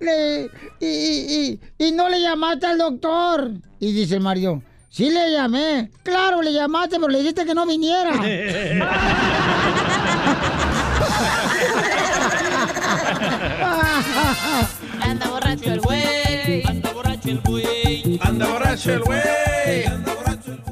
[0.00, 3.52] Le- y, y- y- y no le llamaste al doctor.
[3.80, 5.90] Y dice el marido, sí le llamé.
[6.02, 8.12] Claro, le llamaste, pero le dijiste que no viniera.
[15.06, 16.62] Anda borracho el güey.
[16.66, 18.18] Anda borracho el güey.
[18.20, 19.20] Anda borracho el güey.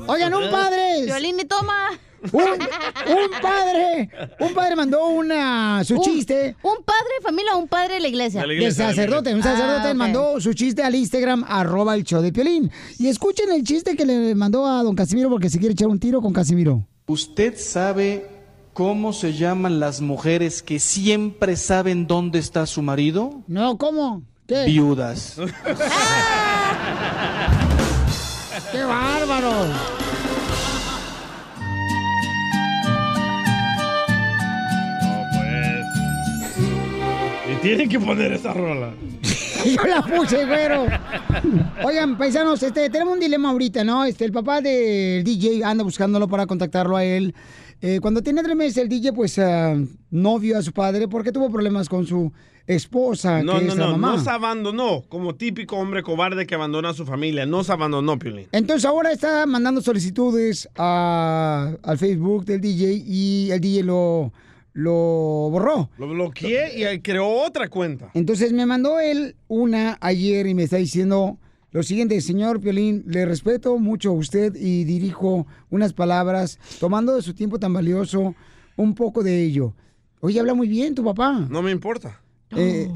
[0.06, 1.04] Oigan, un padre.
[1.06, 1.90] Violín y toma.
[2.32, 4.08] Un, un padre,
[4.40, 6.56] un padre mandó una su Un- chiste.
[6.62, 8.42] ¿Un padre de familia o un padre de la iglesia?
[8.46, 12.70] De sacerdote, un sacerdote Ah, mandó su chiste al Instagram, arroba el show de Piolín.
[12.98, 15.98] Y escuchen el chiste que le mandó a don Casimiro porque se quiere echar un
[16.00, 16.86] tiro con Casimiro.
[17.06, 18.26] ¿Usted sabe
[18.74, 23.42] cómo se llaman las mujeres que siempre saben dónde está su marido?
[23.46, 24.22] No, ¿cómo?
[24.46, 24.64] ¿Qué?
[24.66, 25.36] Viudas.
[28.72, 29.52] ¡Qué bárbaro!
[37.50, 38.92] Y tienen que poner esa rola.
[39.64, 40.86] Yo la puse, güero.
[41.84, 44.04] Oigan, paisanos, este, tenemos un dilema ahorita, ¿no?
[44.04, 47.34] Este, el papá del DJ anda buscándolo para contactarlo a él.
[47.80, 49.76] Eh, cuando tiene tres meses, el DJ, pues, ah,
[50.10, 52.32] no vio a su padre porque tuvo problemas con su
[52.66, 54.16] esposa, No, que no, es la no, mamá.
[54.16, 57.44] no se abandonó como típico hombre cobarde que abandona a su familia.
[57.44, 58.46] No se abandonó, Piolín.
[58.52, 64.32] Entonces ahora está mandando solicitudes a- al Facebook del DJ y el DJ lo,
[64.72, 64.92] lo
[65.50, 65.90] borró.
[65.98, 68.10] Lo bloqueé y creó otra cuenta.
[68.14, 71.38] Entonces me mandó él una ayer y me está diciendo
[71.74, 77.20] lo siguiente, señor Piolín, le respeto mucho a usted y dirijo unas palabras, tomando de
[77.20, 78.36] su tiempo tan valioso,
[78.76, 79.74] un poco de ello.
[80.20, 81.32] Oye, habla muy bien tu papá.
[81.50, 82.22] No me importa.
[82.56, 82.88] Eh,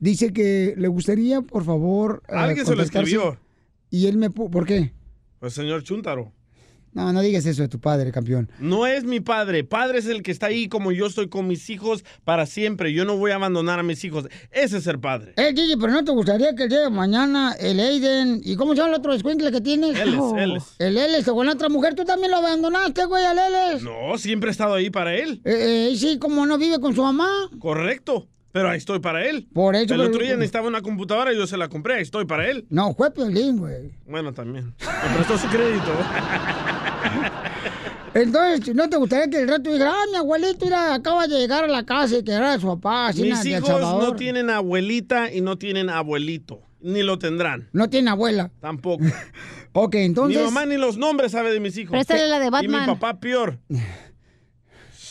[0.00, 2.24] dice que le gustaría, por favor...
[2.28, 3.38] eh, Alguien se lo escribió.
[3.88, 4.28] Y él me...
[4.30, 4.92] ¿Por qué?
[5.38, 6.32] Pues señor Chuntaro.
[6.94, 8.48] No, no digas eso de tu padre, campeón.
[8.60, 9.64] No es mi padre.
[9.64, 12.92] Padre es el que está ahí como yo estoy con mis hijos para siempre.
[12.92, 14.26] Yo no voy a abandonar a mis hijos.
[14.52, 15.34] Ese es ser padre.
[15.36, 18.40] Eh, Gigi, pero ¿no te gustaría que el día de mañana el Aiden...
[18.44, 19.98] ¿Y cómo se llama el otro escuincle que tienes?
[19.98, 20.38] Ellis, Oh.
[20.38, 20.62] Ellis.
[20.78, 23.82] El Ellis, con la otra mujer, tú también lo abandonaste, güey, al Ellis.
[23.82, 25.40] No, siempre he estado ahí para él.
[25.44, 27.28] Eh, eh, sí, como no vive con su mamá.
[27.58, 28.28] Correcto.
[28.54, 29.48] Pero ahí estoy para él.
[29.52, 31.94] Por eso, El pero- otro día necesitaba una computadora y yo se la compré.
[31.96, 32.64] Ahí estoy para él.
[32.70, 33.90] No, fue Piolín, güey.
[34.06, 34.66] Bueno, también.
[34.78, 35.90] Me prestó su crédito.
[38.14, 41.64] Entonces, ¿no te gustaría que el rato dijera, ah, mi abuelito mira, acaba de llegar
[41.64, 44.04] a la casa y que era su papá, así Mis hijos Salvador?
[44.04, 46.60] no tienen abuelita y no tienen abuelito.
[46.80, 47.68] Ni lo tendrán.
[47.72, 48.52] No tiene abuela.
[48.60, 49.02] Tampoco.
[49.72, 50.38] ok, entonces...
[50.38, 51.90] Mi mamá ni los nombres sabe de mis hijos.
[51.90, 52.82] Préstale la de Y Batman.
[52.82, 53.58] mi papá peor.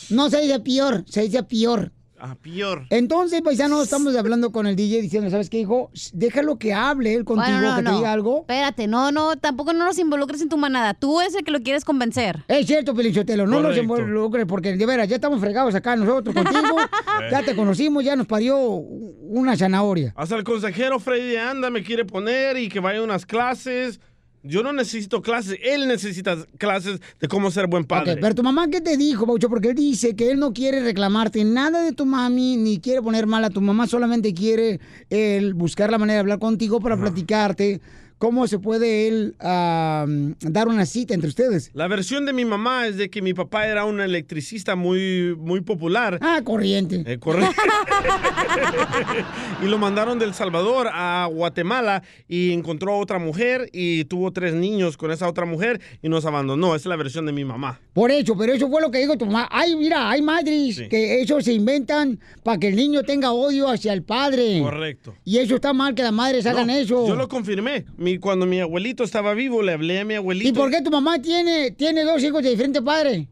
[0.08, 1.92] No se dice peor, se dice peor.
[2.26, 2.86] Ah, peor.
[2.88, 5.90] Entonces, paisanos, estamos hablando con el DJ diciendo, ¿sabes qué, hijo?
[6.14, 8.40] Déjalo que hable él contigo, Bueno, no, que te diga algo.
[8.40, 10.94] Espérate, no, no, tampoco no nos involucres en tu manada.
[10.94, 12.42] Tú es el que lo quieres convencer.
[12.48, 16.76] Es cierto, Pelichotelo, no nos involucres porque de veras ya estamos fregados acá nosotros contigo.
[17.30, 20.14] ya te conocimos, ya nos parió una zanahoria.
[20.16, 24.00] Hasta el consejero Freddy Anda me quiere poner y que vaya a unas clases.
[24.46, 28.18] Yo no necesito clases, él necesita clases de cómo ser buen padre.
[28.18, 29.48] Pero tu mamá, ¿qué te dijo, Baucho?
[29.48, 33.26] Porque él dice que él no quiere reclamarte nada de tu mami, ni quiere poner
[33.26, 37.80] mal a tu mamá, solamente quiere él buscar la manera de hablar contigo para platicarte
[38.24, 41.70] cómo se puede él dar una cita entre ustedes.
[41.74, 45.60] La versión de mi mamá es de que mi papá era un electricista muy, muy
[45.60, 46.18] popular.
[46.22, 47.02] Ah, corriente.
[47.04, 47.54] Eh, correcto.
[49.62, 54.54] y lo mandaron del Salvador a Guatemala y encontró a otra mujer y tuvo tres
[54.54, 56.68] niños con esa otra mujer y nos abandonó.
[56.68, 57.78] Esa es la versión de mi mamá.
[57.92, 59.48] Por eso, pero eso fue lo que dijo tu mamá.
[59.50, 60.88] Ay, mira, hay madres Sí.
[60.88, 64.60] que eso se inventan para que el niño tenga odio hacia el padre.
[64.62, 65.14] Correcto.
[65.24, 67.06] Y eso está mal que las madres hagan eso.
[67.06, 67.84] Yo lo confirmé.
[67.98, 70.48] Mi, cuando mi abuelito estaba vivo, le hablé a mi abuelito.
[70.48, 73.28] ¿Y por qué tu mamá tiene, tiene dos hijos de diferente padre?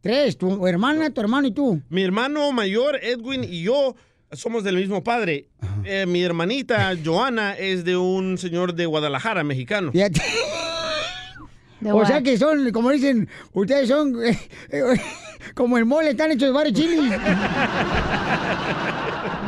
[0.00, 1.80] Tres, tu hermana, tu hermano y tú.
[1.88, 3.94] Mi hermano mayor, Edwin, y yo
[4.32, 5.48] somos del mismo padre.
[5.84, 9.92] Eh, mi hermanita, Joana, es de un señor de Guadalajara, mexicano.
[9.92, 10.20] Fíjate.
[11.84, 14.38] O sea que son, como dicen, ustedes son eh,
[14.70, 14.82] eh,
[15.54, 17.12] como el mole, están hechos de varios chilis.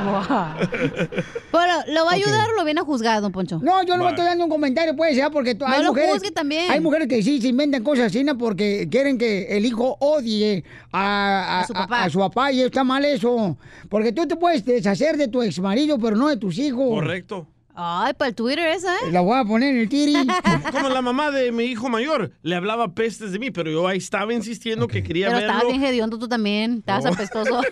[1.52, 3.60] Pero, ¿lo va a ayudar o lo viene a juzgar, don Poncho?
[3.62, 6.12] No, yo no me estoy dando un comentario, pues, ya, porque No hay lo mujeres.
[6.12, 6.70] juzgue también.
[6.70, 8.36] Hay mujeres que sí se inventan cosas así, ¿no?
[8.36, 11.96] porque quieren que el hijo odie a, a- A su papá.
[11.98, 13.56] a- a su papá, y está mal eso.
[13.88, 16.88] Porque tú te puedes deshacer de tu ex marido, pero no de tus hijos.
[16.88, 17.46] Correcto.
[17.76, 19.10] Ay, para el Twitter esa, ¿eh?
[19.10, 20.14] La voy a poner en el tiri.
[20.72, 23.98] Como la mamá de mi hijo mayor, le hablaba pestes de mí, pero yo ahí
[23.98, 25.52] estaba insistiendo que quería Pero verlo.
[25.54, 26.76] estabas bien hediondo tú también.
[26.78, 27.10] Estabas No.
[27.12, 27.60] apestoso.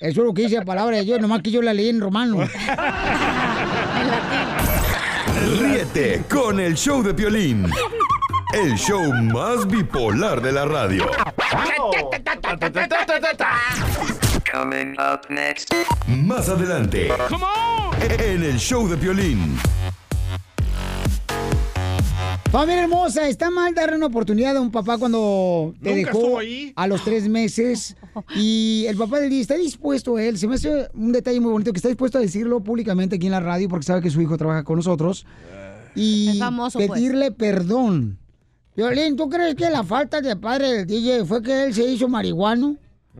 [0.00, 2.00] Eso es lo que dice la palabra de Dios, nomás que yo la leí en
[2.00, 2.38] romano.
[5.60, 7.66] Ríete con el show de Piolín.
[8.52, 11.06] El show más bipolar de la radio.
[14.52, 15.72] Coming up next.
[16.06, 17.08] Más adelante.
[18.18, 19.58] En el show de Piolín.
[22.50, 26.72] Familia hermosa, está mal darle una oportunidad a un papá cuando te Nunca dejó ahí.
[26.76, 27.96] a los tres meses
[28.36, 31.72] y el papá del día está dispuesto, él, se me hace un detalle muy bonito
[31.72, 34.36] que está dispuesto a decirlo públicamente aquí en la radio porque sabe que su hijo
[34.38, 35.26] trabaja con nosotros
[35.96, 36.90] y Es famoso, pues.
[36.90, 38.18] pedirle perdón.
[38.76, 42.08] Violín, ¿tú crees que la falta de padre del DJ fue que él se hizo
[42.08, 42.76] marihuano?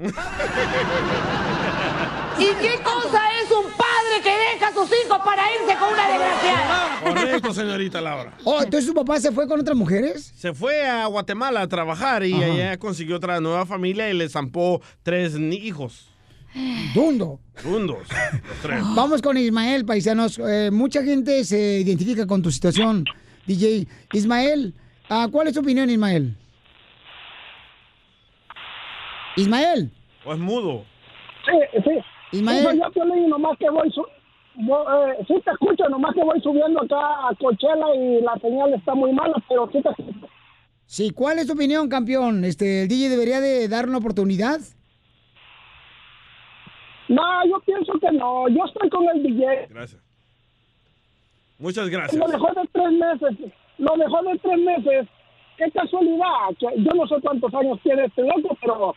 [2.39, 6.09] ¿Y qué cosa es un padre que deja a sus hijos para irse con una
[6.09, 7.01] desgraciada?
[7.05, 8.33] Correcto, señorita Laura.
[8.45, 10.33] Oh, entonces su papá se fue con otras mujeres.
[10.37, 12.45] Se fue a Guatemala a trabajar y Ajá.
[12.45, 16.11] allá consiguió otra nueva familia y le zampó tres hijos.
[16.95, 17.41] Dundo.
[17.65, 18.07] Dundos,
[18.49, 18.81] los tres.
[18.95, 20.39] Vamos con Ismael, paisanos.
[20.39, 23.05] Eh, mucha gente se identifica con tu situación,
[23.47, 23.89] DJ.
[24.13, 24.73] Ismael,
[25.09, 26.37] ah, ¿cuál es tu opinión, Ismael?
[29.37, 29.91] Ismael.
[30.25, 30.85] ¿O es mudo?
[31.45, 32.39] Sí, sí.
[32.39, 32.65] Ismael.
[32.79, 33.93] Yo te leí, nomás que voy,
[34.57, 38.95] eh, sí te escucho, nomás que voy subiendo acá a Coachella y la señal está
[38.95, 40.29] muy mala, pero sí te escucho.
[40.87, 42.45] Sí, ¿cuál es tu opinión, campeón?
[42.45, 44.61] Este, ¿El DJ debería de dar una oportunidad?
[47.09, 49.67] No, yo pienso que no, yo estoy con el DJ.
[49.71, 50.03] Gracias.
[51.59, 52.17] Muchas gracias.
[52.17, 55.09] Lo dejó de tres meses, lo dejó de tres meses.
[55.57, 58.95] Qué casualidad, que yo no sé cuántos años tiene este loco, pero,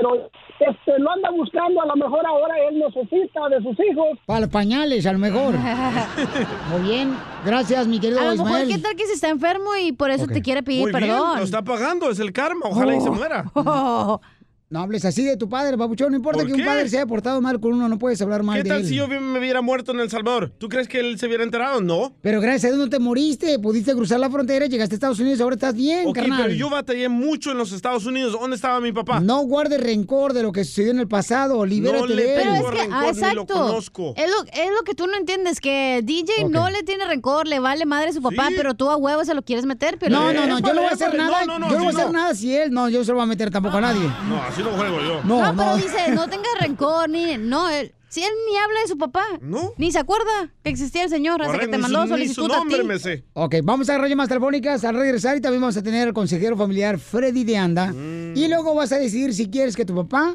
[0.00, 4.18] pero este, lo anda buscando, a lo mejor ahora él necesita de sus hijos.
[4.26, 5.54] Para los pañales, a lo mejor.
[6.70, 7.14] Muy bien.
[7.44, 8.66] Gracias, mi querido A lo mejor.
[8.66, 11.38] ¿qué tal que se está enfermo y por eso te quiere pedir Muy bien, perdón?
[11.38, 12.66] lo está pagando, es el karma.
[12.66, 13.10] Ojalá y se
[13.54, 14.20] Oh.
[14.70, 16.10] No hables así de tu padre, babuchón.
[16.12, 16.64] No importa ¿Por que un qué?
[16.64, 18.86] padre se haya portado mal con uno, no puedes hablar mal ¿Qué de tal él.
[18.86, 20.52] si yo me hubiera muerto en El Salvador?
[20.58, 21.80] ¿Tú crees que él se hubiera enterado?
[21.80, 22.12] No.
[22.22, 25.40] Pero gracias a Dios no te moriste, pudiste cruzar la frontera, llegaste a Estados Unidos,
[25.40, 26.42] ahora estás bien, Ok, carnal.
[26.44, 28.32] pero yo batallé mucho en los Estados Unidos.
[28.38, 29.18] ¿Dónde estaba mi papá?
[29.18, 32.40] No guardes rencor de lo que sucedió en el pasado, libérate No le de él.
[32.40, 33.46] Pero es que, rencor, ah, ni lo exacto.
[33.54, 34.14] conozco.
[34.16, 37.58] Es lo, es lo que tú no entiendes, que DJ no le tiene rencor, le
[37.58, 39.98] vale madre a su papá, pero tú a huevo se lo quieres meter.
[39.98, 41.44] Pero No, no, no, yo no voy a hacer nada.
[41.44, 43.16] no, no, yo no voy a hacer nada si él, no, yo no se lo
[43.16, 44.02] voy a meter tampoco a nadie.
[44.28, 45.20] No, así no juego yo.
[45.24, 45.76] No, No, pero no.
[45.76, 49.72] dice, no tengas rencor, ni, no, él, si él ni habla de su papá, No.
[49.76, 52.28] ni se acuerda que existía el señor hasta Correcto, que te ni su- mandó ni
[52.28, 52.84] su solicitud a nombre ti.
[52.84, 53.24] me sé.
[53.34, 56.56] Ok, vamos a agarrar llamadas telefónicas al regresar y también vamos a tener al consejero
[56.56, 57.92] familiar Freddy de Anda.
[57.92, 58.36] Mm.
[58.36, 60.34] Y luego vas a decidir si quieres que tu papá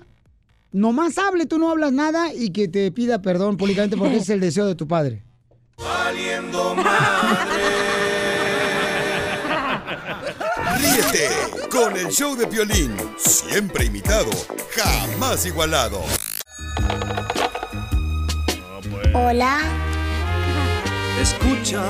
[0.71, 4.29] nomás hable, tú no hablas nada y que te pida perdón públicamente porque ese es
[4.29, 5.23] el deseo de tu padre.
[10.77, 11.29] Ríete
[11.69, 12.95] con el show de Piolín.
[13.17, 14.29] Siempre imitado,
[14.75, 16.01] jamás igualado.
[19.13, 19.59] Hola.
[21.21, 21.83] Escucha,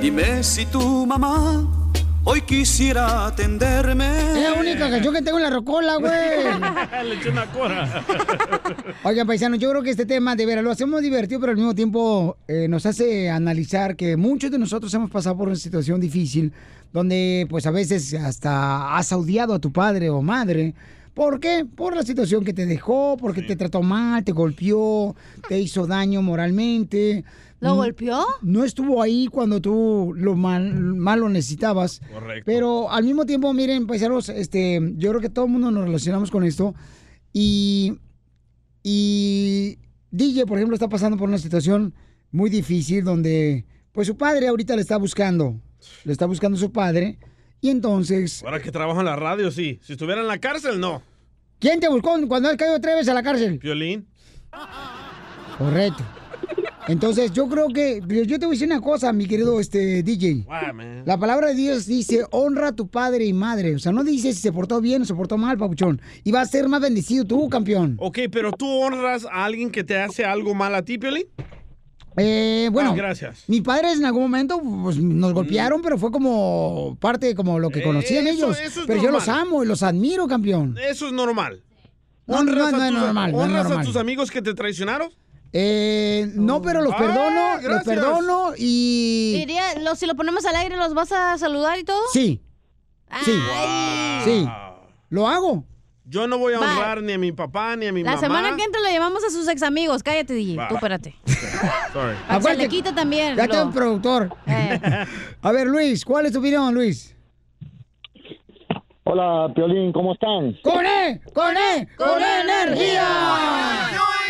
[0.00, 1.80] dime si tu mamá
[2.24, 4.06] hoy quisiera atenderme.
[4.06, 6.12] Es la única canción que tengo en la rocola, güey.
[7.08, 8.04] Le eché una cora.
[9.04, 11.74] Oigan, paisanos, yo creo que este tema, de veras, lo hacemos divertido, pero al mismo
[11.74, 16.52] tiempo eh, nos hace analizar que muchos de nosotros hemos pasado por una situación difícil
[16.92, 20.74] donde, pues, a veces hasta has odiado a tu padre o madre.
[21.14, 21.66] ¿Por qué?
[21.66, 25.16] Por la situación que te dejó, porque te trató mal, te golpeó,
[25.48, 27.24] te hizo daño moralmente.
[27.60, 28.24] ¿Lo golpeó?
[28.42, 32.00] No estuvo ahí cuando tú lo mal, mal lo necesitabas.
[32.12, 32.44] Correcto.
[32.46, 36.30] Pero al mismo tiempo, miren, paisanos, este, yo creo que todo el mundo nos relacionamos
[36.30, 36.74] con esto.
[37.32, 37.98] Y,
[38.82, 39.78] y
[40.10, 41.92] DJ, por ejemplo, está pasando por una situación
[42.32, 45.60] muy difícil donde, pues su padre ahorita le está buscando.
[46.04, 47.18] Le está buscando su padre.
[47.60, 49.78] Y entonces, Ahora que trabajo en la radio, sí.
[49.82, 51.02] Si estuviera en la cárcel, no.
[51.58, 53.58] ¿quién te buscó cuando has caído tres veces a la cárcel?
[53.58, 54.08] Violín.
[55.58, 56.02] Correcto.
[56.88, 60.46] Entonces, yo creo que, yo te voy a decir una cosa, mi querido este, DJ.
[60.46, 61.04] Wow.
[61.04, 63.74] La palabra de Dios dice, honra a tu padre y madre.
[63.74, 66.00] O sea, no dice si se portó bien o se portó mal, papuchón.
[66.24, 67.96] Y vas a ser más bendecido tú, campeón.
[68.00, 71.26] Ok, pero tú honras a alguien que te hace algo mal a ti, Piolín.
[72.16, 73.44] Eh, bueno, Ah, gracias.
[73.46, 77.70] mis padres en algún momento pues, nos golpearon, pero fue como parte de como lo
[77.70, 78.60] que conocían Eh, eso- ellos.
[78.60, 79.20] eso es pero yo normal.
[79.20, 80.76] los amo y los admiro, campeón.
[80.78, 81.62] Eso es normal.
[82.26, 83.82] No, no, ¿Honras no a es tus- normal, no es ¿Honras normal.
[83.82, 85.10] a tus amigos que te traicionaron?
[85.52, 89.34] Eh, no, pero los Ah, perdono, los perdono y...
[89.38, 92.00] Diría, lo- si lo ponemos al aire, ¿los vas a saludar y todo?
[92.12, 92.40] Sí,
[93.24, 93.32] sí,
[94.24, 94.48] sí.
[95.08, 95.64] Lo hago.
[96.10, 98.20] Yo no voy a honrar ni a mi papá ni a mi La mamá.
[98.20, 100.02] semana que entra le llamamos a sus ex amigos.
[100.02, 100.56] Cállate, DJ.
[100.56, 100.66] Va.
[100.66, 101.14] Tú espérate.
[101.92, 102.16] Sorry.
[102.42, 103.36] Se le quita también.
[103.36, 104.28] Ya un productor.
[104.48, 104.80] Eh.
[105.40, 107.16] A ver, Luis, ¿cuál es tu opinión, Luis?
[109.04, 110.56] Hola, Piolín, ¿cómo están?
[110.62, 111.20] ¡Con E!
[111.32, 111.88] ¡Con E!
[111.96, 113.08] ¡Con E energía!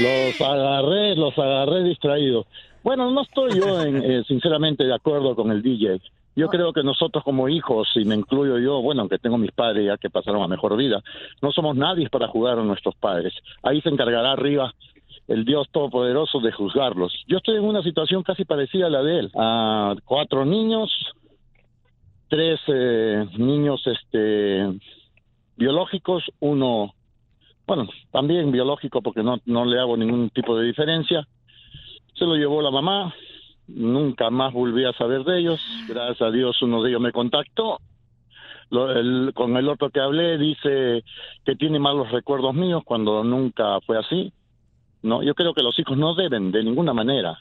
[0.01, 2.47] Los agarré, los agarré distraídos.
[2.83, 6.01] Bueno, no estoy yo, en, eh, sinceramente, de acuerdo con el DJ.
[6.37, 9.87] Yo creo que nosotros como hijos, y me incluyo yo, bueno, aunque tengo mis padres
[9.87, 11.03] ya que pasaron a mejor vida,
[11.43, 13.35] no somos nadie para juzgar a nuestros padres.
[13.63, 14.73] Ahí se encargará arriba
[15.27, 17.13] el Dios Todopoderoso de juzgarlos.
[17.27, 19.31] Yo estoy en una situación casi parecida a la de él.
[19.37, 20.91] A cuatro niños,
[22.29, 24.67] tres eh, niños este,
[25.57, 26.95] biológicos, uno,
[27.67, 31.27] bueno, también biológico porque no, no le hago ningún tipo de diferencia.
[32.15, 33.15] Se lo llevó la mamá,
[33.75, 35.61] nunca más volví a saber de ellos.
[35.89, 37.79] Gracias a Dios uno de ellos me contactó.
[38.71, 41.03] Lo- el- con el otro que hablé dice
[41.45, 44.33] que tiene malos recuerdos míos cuando nunca fue así.
[45.03, 47.37] No, yo creo que los hijos no deben de ninguna manera,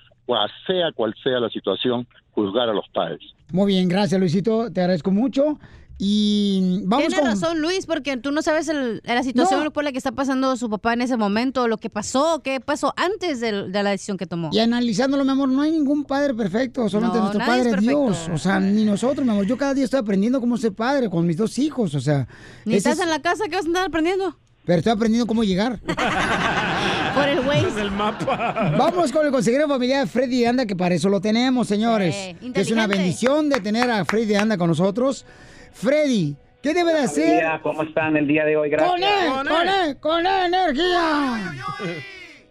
[0.66, 3.20] sea cual sea la situación, juzgar a los padres.
[3.52, 5.58] Muy bien, gracias Luisito, te agradezco mucho.
[6.02, 7.28] Y vamos Tienes con...
[7.30, 9.72] razón, Luis, porque tú no sabes el- la situación No.
[9.72, 12.94] por la que está pasando su papá en ese momento, lo que pasó, qué pasó
[12.96, 14.50] antes de, la decisión que tomó.
[14.54, 18.02] Y analizándolo, mi amor, no hay ningún padre perfecto, solamente No, nuestro es padre perfecto.
[18.06, 18.30] Dios.
[18.34, 19.46] O sea, ni nosotros, mi amor.
[19.46, 22.26] Yo cada día estoy aprendiendo cómo ser padre con mis dos hijos, o sea.
[22.64, 24.38] Ni estás es- en la casa, ¿qué vas a andar aprendiendo?
[24.66, 25.80] Pero estoy aprendiendo cómo llegar.
[27.16, 27.82] Por el Waze.
[27.82, 28.74] el mapa.
[28.78, 32.16] Vamos con el consejero familiar Freddy de Anda, que para eso lo tenemos, señores.
[32.40, 35.26] Sí, que es una bendición de tener a Freddy de Anda con nosotros.
[35.74, 37.42] Freddy, ¿qué debe de hacer?
[37.42, 38.70] Día, ¿Cómo están el día de hoy?
[38.70, 38.92] Gracias.
[38.92, 41.54] Con él, con él, con él, energía.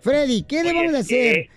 [0.01, 1.49] Freddy, ¿qué debemos de hacer?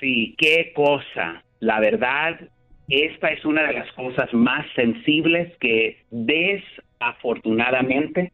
[0.00, 1.44] Sí, qué cosa.
[1.60, 2.40] La verdad,
[2.88, 8.32] esta es una de las cosas más sensibles que desafortunadamente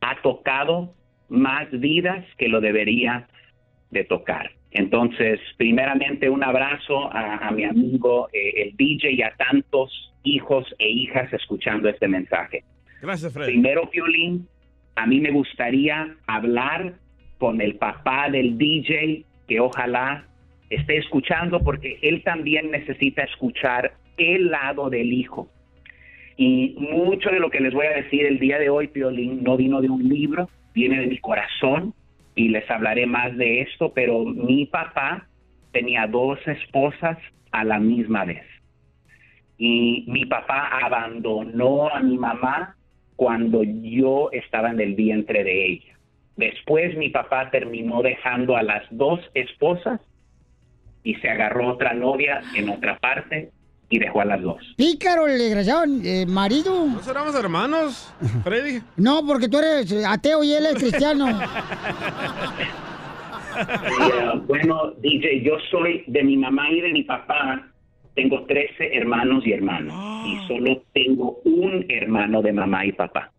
[0.00, 0.94] ha tocado
[1.28, 3.28] más vidas que lo debería
[3.90, 4.52] de tocar.
[4.72, 10.66] Entonces, primeramente un abrazo a, a mi amigo eh, el DJ y a tantos hijos
[10.78, 12.64] e hijas escuchando este mensaje.
[13.00, 13.52] Gracias, Freddy.
[13.52, 14.46] Primero, Violín,
[14.96, 16.94] a mí me gustaría hablar
[17.38, 20.26] con el papá del DJ, que ojalá
[20.68, 25.48] esté escuchando, porque él también necesita escuchar el lado del hijo.
[26.36, 29.56] Y mucho de lo que les voy a decir el día de hoy, Violín, no
[29.56, 31.94] vino de un libro, viene de mi corazón,
[32.34, 35.26] y les hablaré más de esto, pero mi papá
[35.72, 37.16] tenía dos esposas
[37.52, 38.44] a la misma vez
[39.58, 42.76] y mi papá abandonó a mi mamá
[43.16, 45.98] cuando yo estaba en el vientre de ella.
[46.36, 50.00] Después mi papá terminó dejando a las dos esposas
[51.02, 53.50] y se agarró otra novia en otra parte
[53.88, 54.58] y dejó a las dos.
[54.76, 56.86] Pícaro, el desgraciado, eh, marido.
[56.86, 58.12] ¿No éramos hermanos,
[58.44, 58.82] Freddy?
[58.96, 61.26] No, porque tú eres ateo y él es cristiano.
[63.56, 67.66] Y, eh, bueno, DJ, yo soy de mi mamá y de mi papá.
[68.16, 69.94] Tengo 13 hermanos y hermanas
[70.26, 73.30] y solo tengo un hermano de mamá y papá.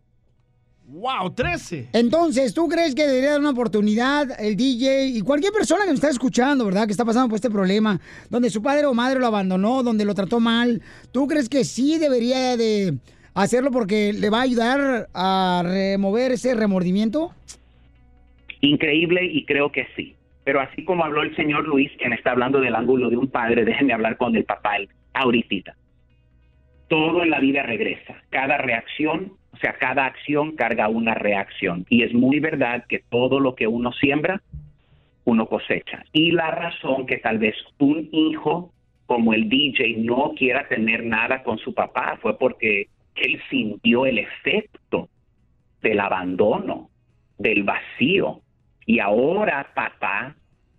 [0.86, 1.34] ¡Wow!
[1.34, 1.88] ¡13!
[1.92, 5.96] Entonces, ¿tú crees que debería dar una oportunidad el DJ y cualquier persona que nos
[5.96, 6.86] está escuchando, ¿verdad?
[6.86, 8.00] Que está pasando por este problema,
[8.30, 10.80] donde su padre o madre lo abandonó, donde lo trató mal.
[11.12, 12.94] ¿Tú crees que sí debería de
[13.34, 17.34] hacerlo porque le va a ayudar a remover ese remordimiento?
[18.60, 20.14] Increíble y creo que sí.
[20.48, 23.66] Pero así como habló el señor Luis, quien está hablando del ángulo de un padre,
[23.66, 24.78] déjenme hablar con el papá
[25.12, 25.76] ahorita.
[26.88, 28.22] Todo en la vida regresa.
[28.30, 31.84] Cada reacción, o sea, cada acción carga una reacción.
[31.90, 34.40] Y es muy verdad que todo lo que uno siembra,
[35.24, 36.06] uno cosecha.
[36.14, 38.72] Y la razón que tal vez un hijo
[39.04, 44.16] como el DJ no quiera tener nada con su papá fue porque él sintió el
[44.16, 45.10] efecto
[45.82, 46.88] del abandono,
[47.36, 48.40] del vacío.
[48.88, 50.34] Y ahora, papá,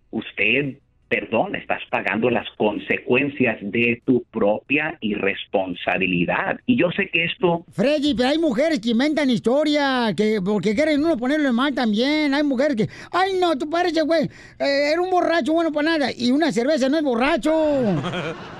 [0.09, 6.59] usted, perdón, estás pagando las consecuencias de tu propia irresponsabilidad.
[6.65, 11.05] Y yo sé que esto Freddy, pero hay mujeres que inventan historia, que porque quieren
[11.05, 12.33] uno ponerlo mal también.
[12.33, 14.23] Hay mujeres que, ay no, tú pareces, güey,
[14.57, 16.09] eh, era un borracho bueno para nada.
[16.11, 17.53] Y una cerveza no es borracho.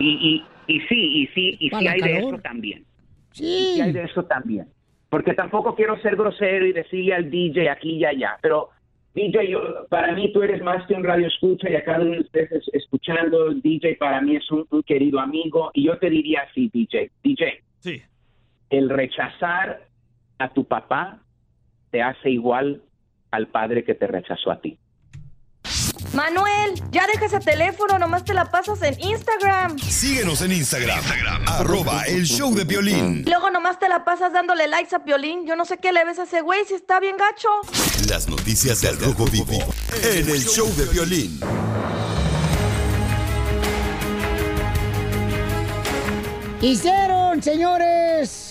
[0.00, 2.84] Y, y, y sí, y sí, y sí hay de eso también.
[3.30, 3.44] Sí.
[3.44, 4.66] Y sí hay de eso también.
[5.10, 8.68] Porque tampoco quiero ser grosero y decirle al DJ aquí y allá, pero
[9.14, 12.12] DJ, yo, para mí tú eres más que un radio escucha y a cada uno
[12.12, 16.10] de ustedes es- escuchando, DJ para mí es un, un querido amigo y yo te
[16.10, 18.02] diría así, DJ, DJ, Sí.
[18.70, 19.80] el rechazar
[20.38, 21.20] a tu papá
[21.90, 22.82] te hace igual
[23.30, 24.78] al padre que te rechazó a ti.
[26.12, 29.78] Manuel, ya deja ese teléfono, nomás te la pasas en Instagram.
[29.78, 31.04] Síguenos en Instagram,
[31.46, 33.24] arroba el show de violín.
[33.26, 35.46] Luego nomás te la pasas dándole likes a Piolín.
[35.46, 37.48] Yo no sé qué le ves a ese güey si está bien gacho.
[38.08, 39.58] Las noticias del Rojo Vivo
[40.02, 41.40] en el show de violín.
[46.60, 48.47] Hicieron, señores,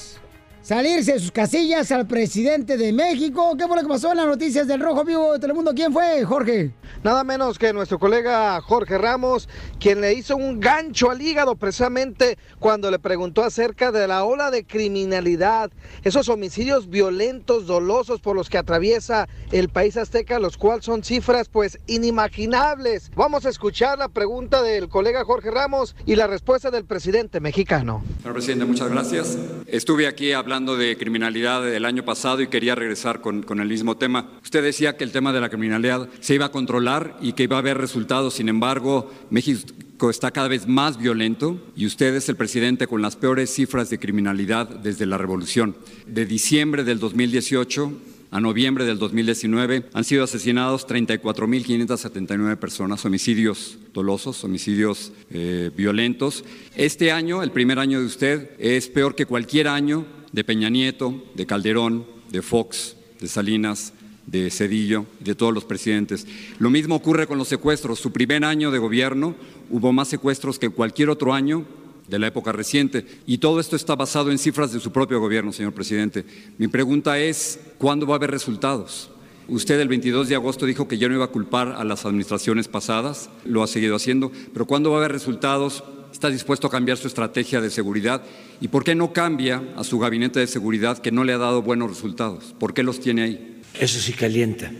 [0.68, 3.55] salirse de sus casillas al presidente de México.
[3.57, 5.74] ¿Qué fue lo que pasó en las noticias del Rojo Vivo de Telemundo?
[5.74, 6.74] ¿Quién fue, Jorge?
[7.03, 9.47] nada menos que nuestro colega Jorge Ramos,
[9.80, 14.51] quien le hizo un gancho al hígado precisamente cuando le preguntó acerca de la ola
[14.51, 15.72] de criminalidad,
[16.03, 21.47] esos homicidios violentos, dolosos por los que atraviesa el país azteca, los cuales son cifras
[21.47, 23.09] pues inimaginables.
[23.15, 28.03] Vamos a escuchar la pregunta del colega Jorge Ramos y la respuesta del presidente mexicano.
[28.18, 29.38] Señor presidente, muchas gracias.
[29.68, 33.95] Estuve aquí hablando de criminalidad el año pasado y quería regresar con, con el mismo
[33.95, 34.31] tema.
[34.43, 37.57] Usted decía que el tema de la criminalidad se iba a controlar y que iba
[37.57, 38.33] a haber resultados.
[38.33, 43.15] Sin embargo, México está cada vez más violento y usted es el presidente con las
[43.15, 45.75] peores cifras de criminalidad desde la revolución.
[46.07, 47.93] De diciembre del 2018
[48.29, 56.43] a noviembre del 2019 han sido asesinados 34.579 personas, homicidios dolosos, homicidios eh, violentos.
[56.75, 61.23] Este año, el primer año de usted, es peor que cualquier año de Peña Nieto,
[61.36, 63.93] de Calderón, de Fox, de Salinas,
[64.25, 66.28] de Cedillo, de todos los presidentes.
[66.59, 67.99] Lo mismo ocurre con los secuestros.
[67.99, 69.36] Su primer año de gobierno
[69.69, 71.65] hubo más secuestros que cualquier otro año
[72.07, 73.05] de la época reciente.
[73.25, 76.25] Y todo esto está basado en cifras de su propio gobierno, señor presidente.
[76.57, 79.11] Mi pregunta es, ¿cuándo va a haber resultados?
[79.47, 82.67] Usted el 22 de agosto dijo que ya no iba a culpar a las administraciones
[82.67, 85.86] pasadas, lo ha seguido haciendo, pero ¿cuándo va a haber resultados?
[86.18, 88.24] ¿Está dispuesto a cambiar su estrategia de seguridad?
[88.59, 91.61] ¿Y por qué no cambia a su gabinete de seguridad que no le ha dado
[91.61, 92.55] buenos resultados?
[92.57, 93.61] ¿Por qué los tiene ahí?
[93.80, 94.72] Eso sí calienta.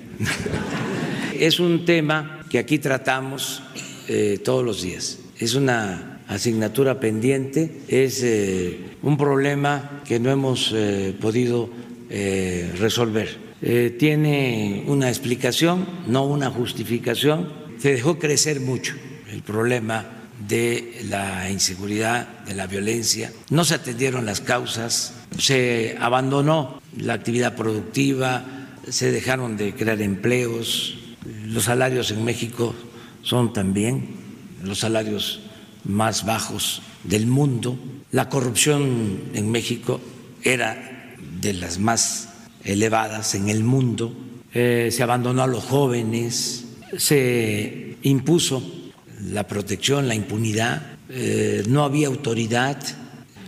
[1.40, 3.62] es un tema que aquí tratamos
[4.08, 5.20] eh, todos los días.
[5.38, 11.70] Es una asignatura pendiente, es eh, un problema que no hemos eh, podido
[12.80, 13.38] resolver.
[14.00, 17.54] Tiene una explicación, no una justificación.
[17.78, 18.96] Se dejó crecer mucho
[19.30, 20.18] el problema
[20.48, 23.32] de la inseguridad, de la violencia.
[23.50, 28.44] No se atendieron las causas, se abandonó la actividad productiva,
[28.90, 30.98] se dejaron de crear empleos.
[31.46, 32.76] Los salarios en México
[33.24, 34.08] son también
[34.64, 35.42] los salarios
[35.84, 37.78] más bajos del mundo.
[38.12, 40.00] La corrupción en México
[40.44, 42.30] era de las más
[42.64, 44.14] elevadas en el mundo.
[44.54, 46.66] Eh, se abandonó a los jóvenes,
[46.98, 48.64] se impuso
[49.22, 52.78] la protección, la impunidad, eh, no había autoridad,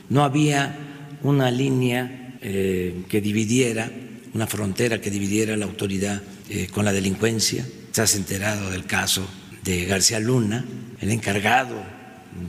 [0.09, 0.77] no había
[1.23, 3.91] una línea eh, que dividiera,
[4.33, 7.65] una frontera que dividiera la autoridad eh, con la delincuencia.
[7.87, 9.27] Estás enterado del caso
[9.63, 10.65] de García Luna,
[11.01, 11.75] el encargado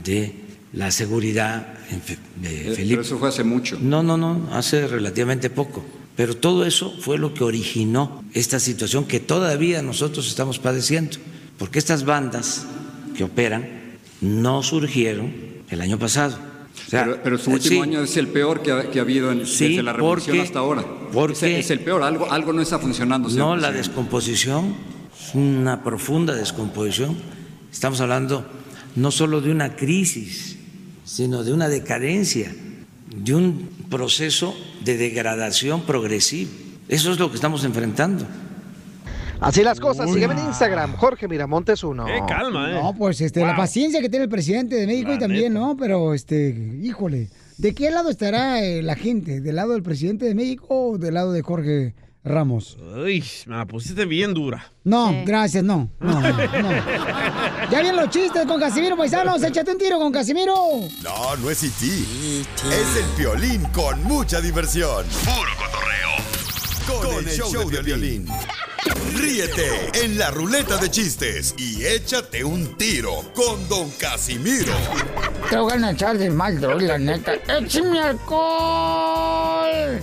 [0.03, 0.33] de
[0.73, 2.89] la seguridad en Fe- de Felipe.
[2.89, 3.77] Pero eso fue hace mucho.
[3.81, 5.83] No, no, no, hace relativamente poco.
[6.15, 11.17] Pero todo eso fue lo que originó esta situación que todavía nosotros estamos padeciendo,
[11.57, 12.65] porque estas bandas
[13.15, 13.67] que operan
[14.21, 15.31] no surgieron
[15.69, 16.37] el año pasado.
[16.87, 18.99] O sea, pero, pero su eh, último sí, año es el peor que ha, que
[18.99, 20.85] ha habido en- Sí, desde la revolución porque- hasta ahora.
[21.13, 23.29] porque- es, es el peor, algo, algo no está funcionando.
[23.29, 24.75] señor No, la descomposición,
[25.17, 27.15] es una profunda descomposición.
[27.71, 28.45] Estamos hablando
[28.95, 30.57] no solo de una crisis,
[31.05, 32.53] sino de una decadencia,
[33.15, 36.49] de un proceso de degradación progresiva.
[36.89, 38.25] Eso es lo que estamos enfrentando.
[39.41, 42.05] Así las cosas, sígueme en Instagram, Jorge Miramontes uno.
[42.51, 45.75] No, pues este, la paciencia que tiene el presidente de México y también, ¿no?
[45.75, 47.27] Pero, este, híjole,
[47.57, 49.41] ¿de qué lado estará eh, la gente?
[49.41, 52.77] ¿Del lado del presidente de México o del lado de Jorge Ramos?
[52.95, 54.71] Uy, me la pusiste bien dura.
[54.83, 55.89] No, gracias, no.
[55.99, 56.69] no, no, no.
[57.71, 60.53] Ya vienen los chistes con Casimiro Paisanos, échate un tiro con Casimiro.
[61.03, 61.85] No, no es E.T.
[61.87, 65.05] Es el violín con mucha diversión.
[65.23, 65.80] Puro.
[66.99, 68.27] Con, el, show, de violín.
[69.15, 74.73] Ríete en la ruleta de chistes y échate un tiro con Don Casimiro.
[75.49, 77.35] Te voy a echar de mal, droga, la neta.
[77.47, 80.01] ¡Échame alcohol!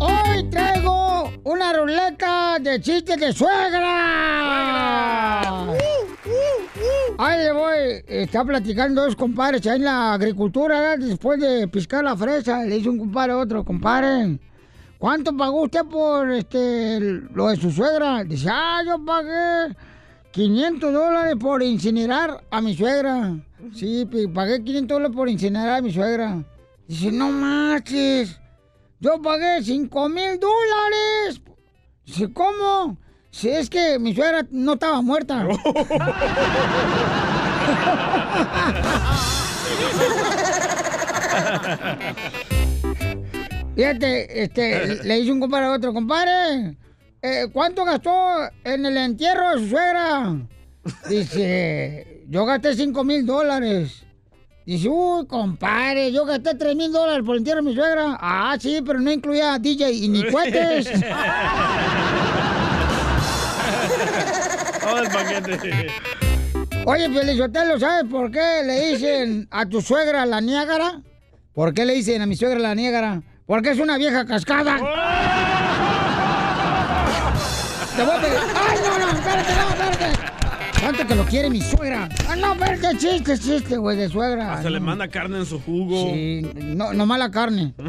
[0.00, 3.92] Hoy traigo una ruleta de chistes de suegra.
[7.18, 8.04] Ahí le voy.
[8.06, 12.64] Está platicando dos compadres ahí en la agricultura, después de piscar la fresa.
[12.64, 14.38] Le dice un compadre a otro, compadre.
[14.98, 18.24] ¿Cuánto pagó usted por este lo de su suegra?
[18.24, 19.74] Dice, ah, yo pagué
[20.30, 23.36] 500 dólares por incinerar a mi suegra.
[23.74, 26.44] Sí, pagué 500 dólares por incinerar a mi suegra.
[26.86, 28.38] Dice, no marches.
[29.00, 31.40] Yo pagué 5 mil dólares.
[32.06, 32.96] Dice, ¿cómo?
[33.32, 35.48] Si es que mi suegra no estaba muerta.
[43.74, 46.76] Fíjate, este, le dice un compadre a otro, compadre,
[47.22, 48.12] eh, ¿cuánto gastó
[48.64, 50.36] en el entierro de su suegra?
[51.08, 54.02] Dice, yo gasté 5 mil dólares.
[54.66, 58.18] Dice, uy, compadre, yo gasté 3 mil dólares por el entierro de mi suegra.
[58.20, 60.90] Ah, sí, pero no incluía DJ y ni cohetes.
[64.82, 65.88] Todo el paquete.
[66.84, 71.00] Oye, Pelizotelo, ¿sabes por qué le dicen a tu suegra la Niágara?
[71.54, 73.22] ¿Por qué le dicen a mi suegra la Niágara?
[73.46, 74.78] Porque es una vieja cascada.
[77.96, 78.38] Te voy a pedir.
[78.56, 79.08] ¡Ay, no, no!
[79.12, 80.18] ¡Espérate, no, espérate!
[80.80, 82.08] ¿Cuánto que lo quiere mi suegra?
[82.28, 82.96] ¡Ah, no, espérate!
[82.98, 84.54] Chiste, chiste, güey, de suegra.
[84.54, 86.06] Hasta le manda carne en su jugo.
[86.10, 87.74] Sí, no, no mala carne.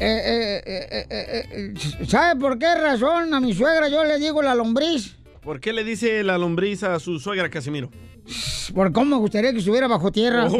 [0.00, 1.72] eh, eh, eh, eh, eh,
[2.06, 5.16] ¿Sabe por qué razón a mi suegra yo le digo la lombriz?
[5.44, 7.90] ¿Por qué le dice la lombriz a su suegra Casimiro?
[8.74, 10.48] Por cómo me gustaría que estuviera bajo tierra.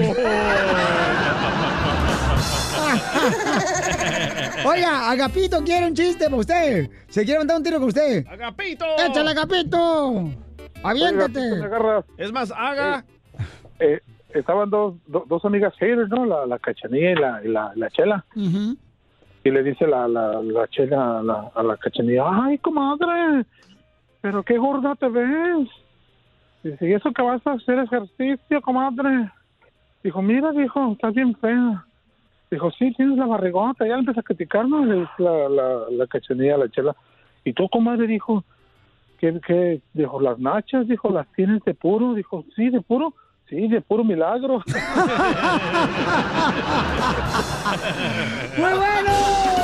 [4.67, 6.91] Oiga, Agapito quiere un chiste para usted.
[7.09, 8.27] Se quiere montar un tiro con usted.
[8.27, 8.85] ¡Agapito!
[8.99, 10.31] ¡Échale, Agapito!
[10.83, 11.41] ¡Aviéntate!
[11.63, 12.05] Oiga.
[12.19, 13.05] Es más, haga.
[13.81, 14.01] Eh,
[14.35, 16.25] estaban dos, do- dos amigas haters, ¿no?
[16.27, 18.25] La, la cachanilla y la, y la, la chela.
[18.37, 23.45] Y le dice la, la, la chela a la, a la cachanilla, ay, comadre,
[24.25, 25.69] pero qué gorda te ves.
[26.63, 29.31] Dice, ¿y eso que vas a hacer ejercicio, comadre?
[30.03, 31.85] Dijo, mira, dijo, estás bien fea.
[32.51, 33.87] Dijo, sí, tienes la barrigota.
[33.87, 34.83] Ya le empieza a criticar, ¿no?
[34.83, 36.97] Le dice la, la, la cachanilla la chela.
[37.45, 38.43] Y tú, comadre, dijo,
[39.19, 39.83] ¿qué, qué?
[39.93, 42.15] Dijo, las nachas, dijo, las tienes de puro.
[42.15, 43.13] Dijo, sí, de puro.
[43.51, 44.55] Sí, de puro milagro.
[48.57, 49.64] ¡Muy bueno!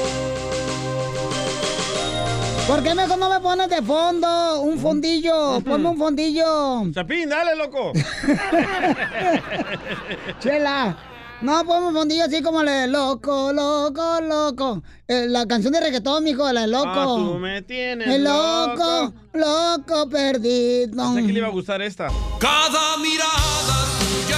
[2.67, 4.61] ¿Por qué mejor no me pones de fondo?
[4.61, 5.59] Un fondillo.
[5.61, 6.83] Ponme un fondillo.
[6.93, 7.91] Chapín, dale, loco.
[10.39, 10.97] Chela.
[11.41, 14.83] No, ponme un fondillo así como la de loco, loco, loco.
[15.07, 16.87] Eh, la canción de reggaetón, mijo, la de loco.
[16.87, 21.03] Ah, tú me tienes El loco, loco, perdido.
[21.13, 22.09] Pensé que le iba a gustar esta.
[22.39, 24.37] Cada mirada tuya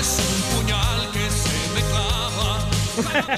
[0.00, 0.41] es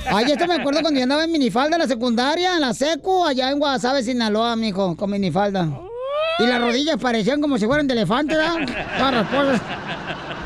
[0.06, 3.24] Ay, esto me acuerdo cuando yo andaba en minifalda en la secundaria, en la secu,
[3.24, 5.68] allá en Guasave, Sinaloa, mijo, con minifalda.
[6.38, 8.56] Y las rodillas parecían como si fueran de elefante, ¿verdad?
[8.98, 9.60] Todas rasposas.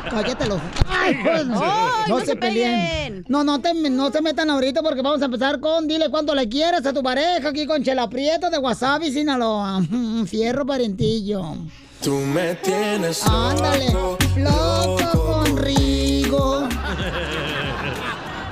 [0.09, 0.59] Cállate los...
[0.87, 3.23] Ay, pues, no, no se se peleen.
[3.27, 6.49] No, no te, no te metan ahorita porque vamos a empezar con dile cuánto le
[6.49, 9.81] quieres a tu pareja aquí con Chela Prieto de Wasabi, Sinaloa.
[10.25, 11.55] Fierro parentillo.
[12.01, 13.91] Tú me tienes Ándale,
[14.37, 16.67] loco con Rigo.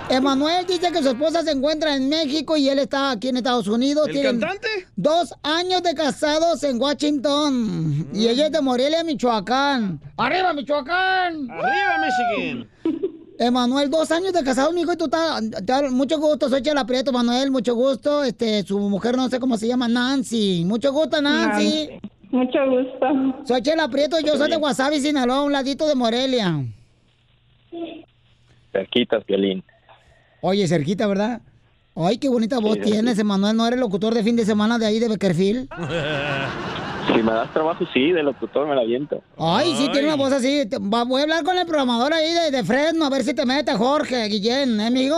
[0.09, 3.67] Emanuel dice que su esposa se encuentra en México y él está aquí en Estados
[3.67, 4.07] Unidos.
[4.07, 4.67] ¿El Tienen cantante?
[4.95, 8.07] Dos años de casados en Washington.
[8.13, 9.99] Y ella es de Morelia, Michoacán.
[10.15, 11.49] ¡Arriba, Michoacán!
[11.51, 12.69] ¡Arriba, Michigan!
[13.39, 15.41] Emanuel, dos años de casado, mijo, y tú estás...
[15.63, 18.23] te- Mucho gusto, soy Chela Prieto, Manuel, mucho gusto.
[18.23, 20.63] Este, su mujer no sé cómo se llama, Nancy.
[20.65, 21.89] Mucho gusto, Nancy.
[22.31, 23.43] Mucho gusto.
[23.45, 26.63] Soy Chela Prieto, yo soy de Wasabi, Sinaloa, un ladito de Morelia.
[28.71, 29.63] Cerquitas, violín.
[30.49, 31.41] Oye, cerquita, ¿verdad?
[31.93, 32.91] Ay, qué bonita voz Sí, sí.
[32.91, 33.57] tienes, Emanuel.
[33.57, 35.67] ¿No eres locutor de fin de semana de ahí de Beckerfield?
[37.07, 39.23] Si me das trabajo, sí, de locutor me la aviento.
[39.37, 40.63] Ay, sí, tiene una voz así.
[40.79, 43.73] Voy a hablar con el programador ahí de, de Fresno, a ver si te mete
[43.75, 45.15] Jorge, Guillén, ¿eh, amigo?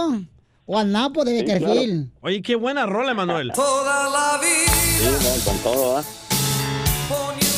[0.67, 2.11] O al Napo de Beckerfield.
[2.21, 3.51] Oye, qué buena rola, Manuel.
[3.55, 4.71] Toda la vida.
[4.99, 6.03] Sí, no, con todo, ¿ah?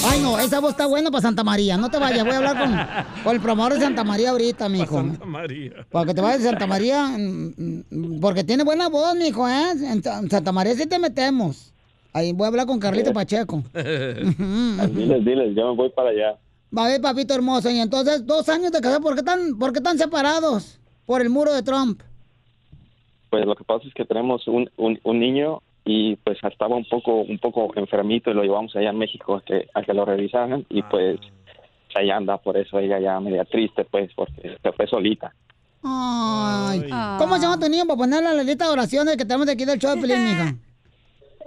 [0.03, 1.77] Ay, no, esa voz está buena para Santa María.
[1.77, 4.95] No te vayas, voy a hablar con, con el programador de Santa María ahorita, mijo.
[4.95, 5.85] Santa María.
[5.91, 7.53] Para que te vayas de Santa María, mm,
[7.89, 9.71] mm, porque tiene buena voz, mijo, ¿eh?
[9.83, 11.71] En Sa- en Santa María sí te metemos.
[12.13, 13.63] Ahí voy a hablar con Carlito Pacheco.
[13.73, 16.37] Diles, diles, yo me voy para allá.
[16.75, 17.69] Va a ver, papito hermoso.
[17.69, 20.79] Y entonces, dos años de casado, ¿por qué tan, por qué tan separados?
[21.05, 22.01] Por el muro de Trump.
[23.29, 25.61] Pues lo que pasa es que tenemos un, un, un niño
[25.93, 29.41] y pues estaba un poco un poco enfermito y lo llevamos allá a México a
[29.41, 31.19] que, a que lo revisaran y pues
[31.95, 35.33] ahí anda, por eso ella ya media triste pues porque se fue solita.
[35.83, 36.87] Ay.
[37.17, 39.53] ¿Cómo se llama tu niño para ponerle a la lista de oraciones que tenemos de
[39.53, 40.55] aquí del show de Pelín, mija?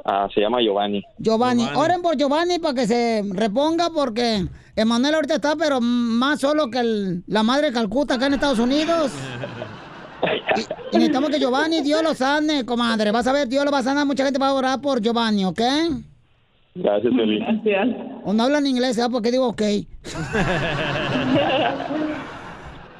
[0.04, 1.02] Ah, se llama Giovanni.
[1.18, 1.66] Giovanni.
[1.76, 4.44] Oren por Giovanni para que se reponga porque
[4.76, 8.58] Emanuel ahorita está, pero más solo que el- la madre de Calcuta acá en Estados
[8.58, 9.12] Unidos.
[10.56, 13.10] Y, y necesitamos que Giovanni, Dios lo sane, comadre.
[13.10, 14.06] Vas a ver, Dios lo va a sanar.
[14.06, 15.60] Mucha gente va a orar por Giovanni, ¿ok?
[16.74, 17.44] Gracias, Piolín.
[18.24, 19.62] O no hablan inglés, ¿sabes por qué digo ok?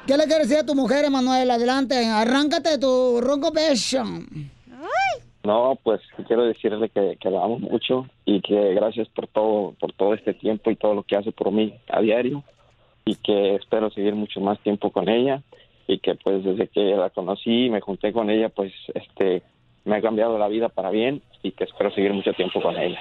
[0.07, 1.49] ¿Qué le quieres decir a tu mujer, Emanuel?
[1.49, 4.03] Adelante, arráncate de tu ronco pecho.
[5.43, 9.93] No, pues quiero decirle que, que la amo mucho y que gracias por todo, por
[9.93, 12.43] todo este tiempo y todo lo que hace por mí a diario
[13.03, 15.41] y que espero seguir mucho más tiempo con ella
[15.87, 19.43] y que pues desde que la conocí y me junté con ella, pues este
[19.83, 22.99] me ha cambiado la vida para bien y que espero seguir mucho tiempo con ella.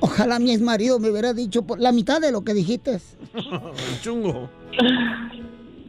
[0.00, 2.98] Ojalá mi ex marido me hubiera dicho por la mitad de lo que dijiste.
[4.00, 4.48] Chungo.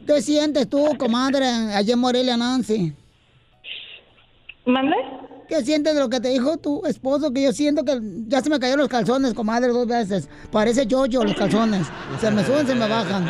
[0.05, 2.93] ¿Qué sientes tú, comadre, allá en Morelia, Nancy?
[4.65, 4.95] ¿Mande?
[5.49, 7.33] ¿Qué sientes de lo que te dijo tu esposo?
[7.33, 10.29] Que yo siento que ya se me cayeron los calzones, comadre, dos veces.
[10.51, 11.87] Parece yo-yo los calzones.
[12.19, 13.25] Se me suben, se me bajan.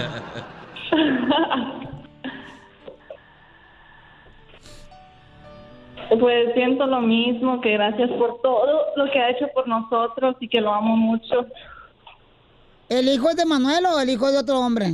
[6.20, 10.48] Pues siento lo mismo, que gracias por todo lo que ha hecho por nosotros y
[10.48, 11.46] que lo amo mucho.
[12.90, 14.88] ¿El hijo es de Manuel o el hijo de otro hombre?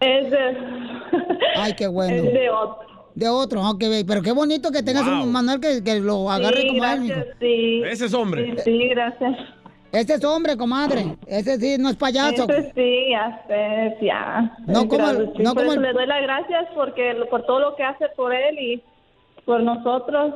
[0.00, 0.56] Es de...
[1.54, 2.16] Ay, qué bueno.
[2.24, 2.91] Es de otro.
[3.14, 5.22] De otro, ok, pero qué bonito que tengas Wow.
[5.24, 7.82] un Manuel que, que lo agarre Sí, como él, gracias, sí.
[7.84, 8.54] Ese es hombre.
[8.56, 9.38] Sí, sí, gracias.
[9.92, 11.18] Este es hombre, comadre.
[11.26, 12.48] Ese sí, no es payaso.
[12.48, 14.56] Ese sí, ya sé, ya.
[14.66, 17.76] No como el- no por como el- le doy las gracias porque por todo lo
[17.76, 18.82] que hace por él y
[19.44, 20.34] por nosotros.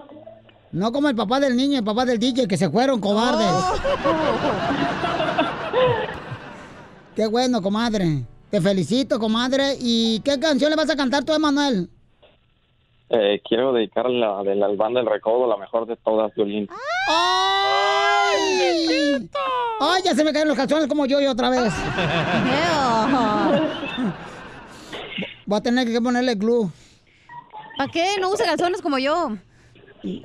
[0.73, 3.49] No como el papá del niño, el papá del DJ, que se fueron cobardes.
[7.15, 8.25] Qué bueno, comadre.
[8.51, 9.77] Te felicito, comadre.
[9.81, 11.89] ¿Y qué canción le vas a cantar tú, Emanuel?
[13.09, 16.69] Eh, quiero dedicarle la de la banda del recodo, la mejor de todas, Violín.
[17.09, 18.37] ¡Ay!
[19.81, 21.73] ¡Ay, ya se me caen los calzones como yo y otra vez!
[25.47, 26.69] Voy a tener que ponerle glue.
[27.79, 28.17] ¿Para qué?
[28.21, 29.37] No usa calzones como yo.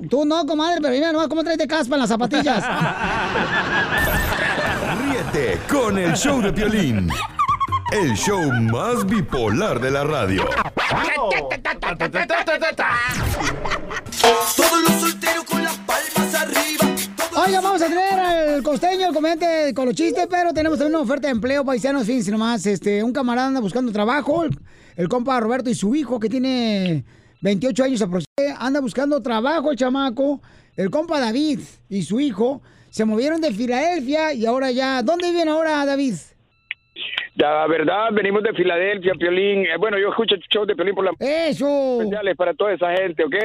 [0.09, 2.63] Tú no, comadre, pero mira nomás cómo traes de caspa en las zapatillas.
[5.03, 7.09] Ríete con el show de Piolín.
[7.91, 10.45] El show más bipolar de la radio.
[14.55, 16.95] Todos los solteros con las palmas arriba.
[17.45, 21.03] Oiga, vamos a tener al costeño, el comediante con los chistes, pero tenemos también una
[21.03, 22.65] oferta de empleo, paisanos, fíjense nomás.
[22.65, 24.57] Este, un camarada anda buscando trabajo, el,
[24.95, 27.03] el compa Roberto y su hijo, que tiene
[27.41, 30.41] 28 años aproximadamente, anda buscando trabajo, el chamaco.
[30.77, 35.03] El compa David y su hijo se movieron de Filadelfia y ahora ya...
[35.03, 36.15] ¿Dónde viven ahora, David?
[37.35, 39.65] La verdad, venimos de Filadelfia, Piolín.
[39.65, 41.11] Eh, bueno, yo escucho el show de Piolín por la...
[41.19, 42.01] Eso.
[42.01, 43.35] Especiales para toda esa gente, ¿ok?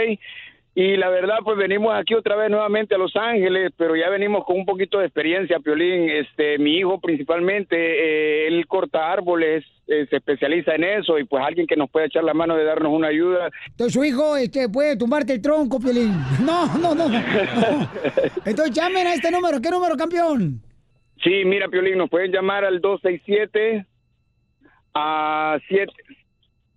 [0.79, 4.45] Y la verdad, pues venimos aquí otra vez nuevamente a Los Ángeles, pero ya venimos
[4.45, 6.11] con un poquito de experiencia, Piolín.
[6.11, 11.43] Este, mi hijo principalmente, eh, él corta árboles, eh, se especializa en eso y pues
[11.43, 13.49] alguien que nos pueda echar la mano de darnos una ayuda.
[13.69, 16.13] Entonces su hijo este, puede tumbarte el tronco, Piolín.
[16.45, 17.19] No, no, no, no.
[18.45, 19.63] Entonces llamen a este número.
[19.63, 20.61] ¿Qué número, campeón?
[21.23, 23.87] Sí, mira, Piolín, nos pueden llamar al 267
[24.95, 25.93] a 7.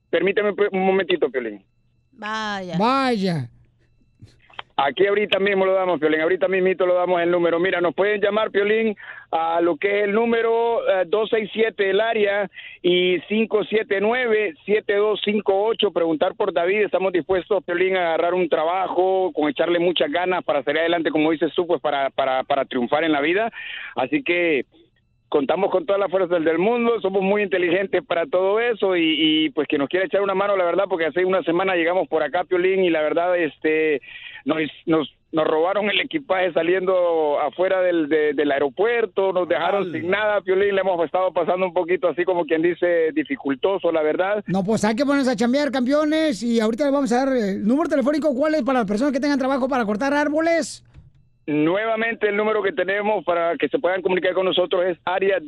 [0.10, 1.64] Permíteme un momentito, Piolín.
[2.12, 2.78] Vaya.
[2.78, 3.50] Vaya.
[4.82, 6.22] Aquí ahorita mismo lo damos, Piolín.
[6.22, 7.60] Ahorita mismito lo damos el número.
[7.60, 8.96] Mira, nos pueden llamar, Piolín,
[9.30, 12.50] a lo que es el número eh, 267 del área
[12.82, 15.92] y 579-7258.
[15.92, 16.84] Preguntar por David.
[16.84, 21.32] Estamos dispuestos, Piolín, a agarrar un trabajo, con echarle muchas ganas para salir adelante, como
[21.32, 23.52] dices tú, pues para, para, para triunfar en la vida.
[23.98, 24.64] Así que
[25.28, 29.50] contamos con todas las fuerzas del mundo, somos muy inteligentes para todo eso y, y,
[29.50, 32.24] pues que nos quiera echar una mano, la verdad, porque hace una semana llegamos por
[32.24, 34.00] acá, Piolín, y la verdad, este,
[34.46, 40.10] nos, nos, nos robaron el equipaje saliendo afuera del, de- del aeropuerto, nos dejaron sin
[40.10, 44.44] nada, Piolín, le hemos estado pasando un poquito así como quien dice dificultoso, la verdad.
[44.48, 46.42] No, pues hay que ponerse a chambear, campeones.
[46.42, 48.34] Y ahorita les vamos a dar el número telefónico.
[48.34, 50.84] ¿Cuál es para las personas que tengan trabajo para cortar árboles?
[51.46, 55.40] Nuevamente el número que tenemos para que se puedan comunicar con nosotros es área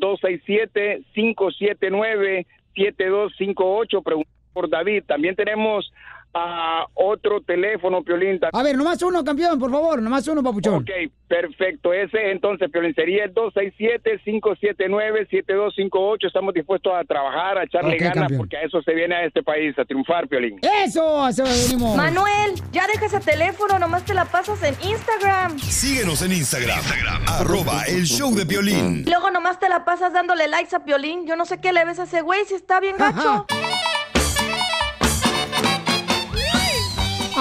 [2.75, 4.03] 267-579-7258.
[4.03, 5.03] Pregunta por David.
[5.07, 5.91] También tenemos
[6.33, 8.39] a otro teléfono, Piolín.
[8.51, 10.01] A ver, nomás uno, campeón, por favor.
[10.01, 10.75] Nomás uno, papuchón.
[10.75, 10.89] Ok,
[11.27, 11.93] perfecto.
[11.93, 16.27] Ese entonces, Piolín, sería el 267-579-7258.
[16.27, 18.37] Estamos dispuestos a trabajar, a echarle ganas, campeón.
[18.39, 20.59] porque a eso se viene a este país, a triunfar, Piolín.
[20.83, 21.23] ¡Eso!
[21.23, 21.95] ¡A eso venimos!
[21.97, 25.57] Manuel, ya deja ese teléfono, nomás te la pasas en Instagram.
[25.59, 26.79] Síguenos en Instagram,
[27.27, 29.03] arroba el show de Piolín.
[29.05, 31.25] Y luego nomás te la pasas dándole likes a Piolín.
[31.27, 33.45] Yo no sé qué le ves a ese güey si está bien gacho.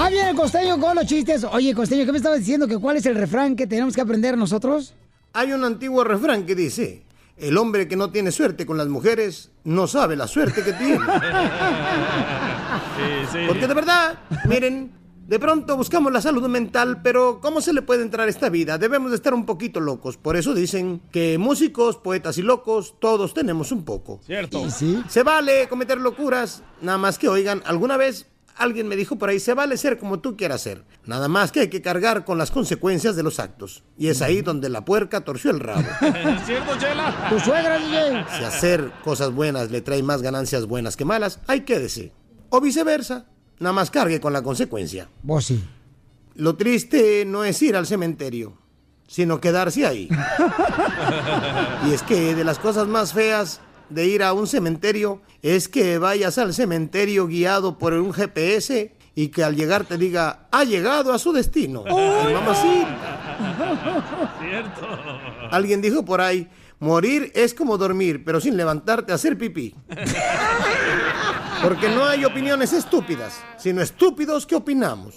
[0.03, 1.44] Ah, viene el costeño con los chistes.
[1.44, 2.66] Oye, costeño, ¿qué me estabas diciendo?
[2.66, 4.94] que ¿Cuál es el refrán que tenemos que aprender nosotros?
[5.34, 7.03] Hay un antiguo refrán que dice,
[7.36, 11.05] el hombre que no tiene suerte con las mujeres no sabe la suerte que tiene.
[13.46, 14.90] Porque de verdad, miren,
[15.26, 18.78] de pronto buscamos la salud mental, pero ¿cómo se le puede entrar a esta vida?
[18.78, 20.16] Debemos de estar un poquito locos.
[20.16, 24.18] Por eso dicen que músicos, poetas y locos, todos tenemos un poco.
[24.24, 24.66] Cierto.
[24.70, 28.30] Se vale cometer locuras, nada más que oigan, ¿alguna vez
[28.61, 30.84] Alguien me dijo por ahí, se vale ser como tú quieras ser.
[31.06, 33.84] Nada más que hay que cargar con las consecuencias de los actos.
[33.96, 35.80] Y es ahí donde la puerca torció el rabo.
[35.80, 37.28] ¿Es cierto, Chela?
[37.30, 38.24] Tu suegra, DJ.
[38.36, 42.12] Si hacer cosas buenas le trae más ganancias buenas que malas, ahí quédese.
[42.50, 43.24] O viceversa,
[43.61, 45.08] nada más cargue con la consecuencia.
[45.22, 45.64] Vos sí.
[46.34, 48.58] Lo triste no es ir al cementerio,
[49.08, 50.08] sino quedarse ahí.
[51.88, 53.61] Y es que de las cosas más feas
[53.91, 59.28] de ir a un cementerio es que vayas al cementerio guiado por un GPS y
[59.28, 61.84] que al llegar te diga, ha llegado a su destino.
[61.86, 63.26] Ay, mamacita.
[64.41, 64.88] Cierto.
[65.51, 69.74] Alguien dijo por ahí, morir es como dormir, pero sin levantarte a hacer pipí.
[71.62, 75.14] Porque no hay opiniones estúpidas, sino estúpidos que opinamos.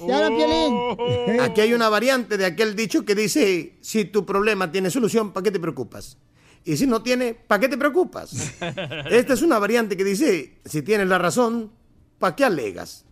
[1.40, 5.46] Aquí hay una variante de aquel dicho que dice, si tu problema tiene solución, ¿para
[5.46, 6.18] qué te preocupas?
[6.66, 8.34] Y si no tiene, ¿para qué te preocupas?
[9.10, 11.72] Esta es una variante que dice, si tienes la razón,
[12.20, 13.06] ¿para qué alegas?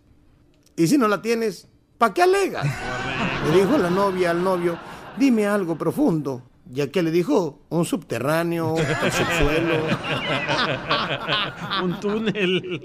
[0.76, 2.66] Y si no la tienes, ¿para qué alegas?
[3.50, 4.78] Le dijo la novia al novio,
[5.18, 6.42] dime algo profundo.
[6.74, 9.74] Y aquel le dijo, un subterráneo, un subsuelo.
[11.82, 12.82] Un túnel.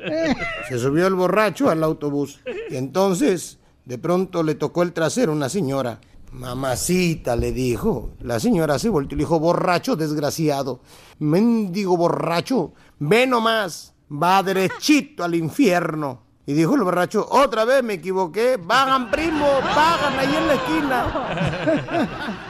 [0.67, 5.35] Se subió el borracho al autobús y entonces de pronto le tocó el trasero a
[5.35, 6.01] una señora.
[6.31, 8.11] Mamacita, le dijo.
[8.21, 10.81] La señora se volteó y le dijo, borracho desgraciado.
[11.19, 16.21] Mendigo borracho, ve nomás, va derechito al infierno.
[16.45, 21.05] Y dijo el borracho, otra vez me equivoqué, vagan primo, vagan ahí en la esquina.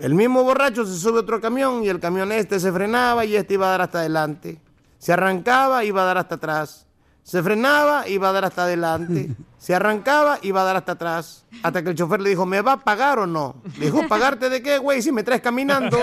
[0.00, 3.36] El mismo borracho se sube a otro camión y el camión este se frenaba y
[3.36, 4.58] este iba a dar hasta adelante.
[4.98, 6.86] Se arrancaba y iba a dar hasta atrás.
[7.22, 9.36] Se frenaba y iba a dar hasta adelante.
[9.60, 11.44] Se arrancaba y iba a dar hasta atrás.
[11.62, 13.56] Hasta que el chofer le dijo, ¿me va a pagar o no?
[13.78, 15.98] Le dijo, ¿pagarte de qué, güey, si me traes caminando?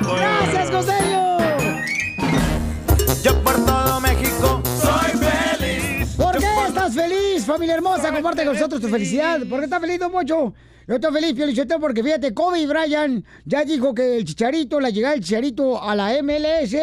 [0.00, 1.36] ¡Gracias, Costeño!
[3.22, 6.16] Yo por todo México soy feliz.
[6.16, 8.10] ¿Por qué estás feliz, familia hermosa?
[8.10, 9.40] Comparte con nosotros tu felicidad.
[9.46, 10.54] ¿Por qué estás feliz, Don Mocho?
[10.88, 15.12] Yo estoy feliz, Piolichotero, porque fíjate, Kobe Bryant ya dijo que el Chicharito, la llegada
[15.12, 16.74] del Chicharito a la MLS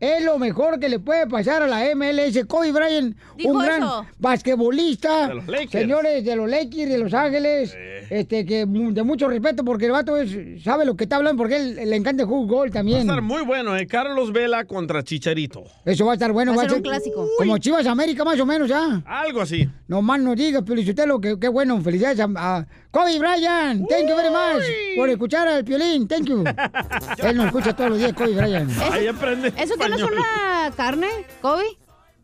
[0.00, 2.44] es lo mejor que le puede pasar a la MLS.
[2.46, 4.06] Kobe Bryant, Dijo un gran eso.
[4.18, 5.28] basquetbolista.
[5.28, 5.70] De los Lakers.
[5.72, 7.76] Señores de los Lakers, de Los Ángeles.
[8.08, 11.56] Este, que de mucho respeto, porque el vato es- sabe lo que está hablando, porque
[11.56, 13.00] él le encanta el fútbol Va a también.
[13.00, 13.86] estar muy bueno, ¿eh?
[13.86, 15.64] Carlos Vela contra Chicharito.
[15.84, 16.54] Eso va a estar bueno.
[16.54, 17.28] Va a ser un clásico.
[17.36, 19.02] Como Chivas América, más o menos, ya.
[19.06, 19.68] Algo así.
[19.88, 21.80] No más no digas, Felicitelo, que qué bueno.
[21.80, 22.66] Felicidades a, a
[22.96, 23.86] Kobe Bryant.
[23.90, 24.64] Thank you very much
[24.96, 26.08] por escuchar al Piolín.
[26.08, 26.44] Thank you.
[27.18, 28.72] Él nos escucha todos los días, Kobe Bryant.
[28.90, 31.08] Ahí aprende ¿Eso que no es una carne,
[31.42, 31.66] Kobe?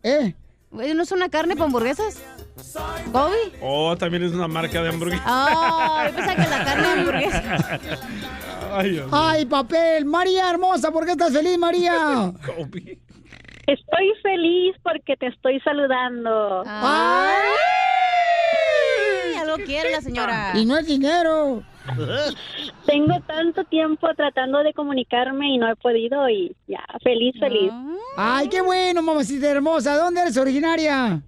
[0.03, 0.35] ¿Eh?
[0.71, 2.23] ¿No es una carne para hamburguesas?
[3.13, 3.53] ¿Kobe?
[3.61, 5.23] Oh, también es una marca de hamburguesa.
[5.27, 7.81] Ah, yo pensaba que la carne de hamburguesa.
[8.73, 9.03] Ay.
[9.13, 10.07] Ay, papel.
[10.07, 12.33] María hermosa, ¿por qué estás feliz, María?
[12.47, 12.99] Kobe.
[13.67, 16.63] Estoy feliz porque te estoy saludando.
[16.67, 17.37] Ay,
[19.53, 20.53] algo quiere la señora.
[20.55, 21.63] Y no es dinero.
[22.87, 27.73] Tengo tanto tiempo tratando de comunicarme y no he podido y ya, feliz, feliz.
[28.17, 29.97] Ay, qué bueno, mamacita hermosa.
[29.97, 31.21] ¿Dónde eres originaria?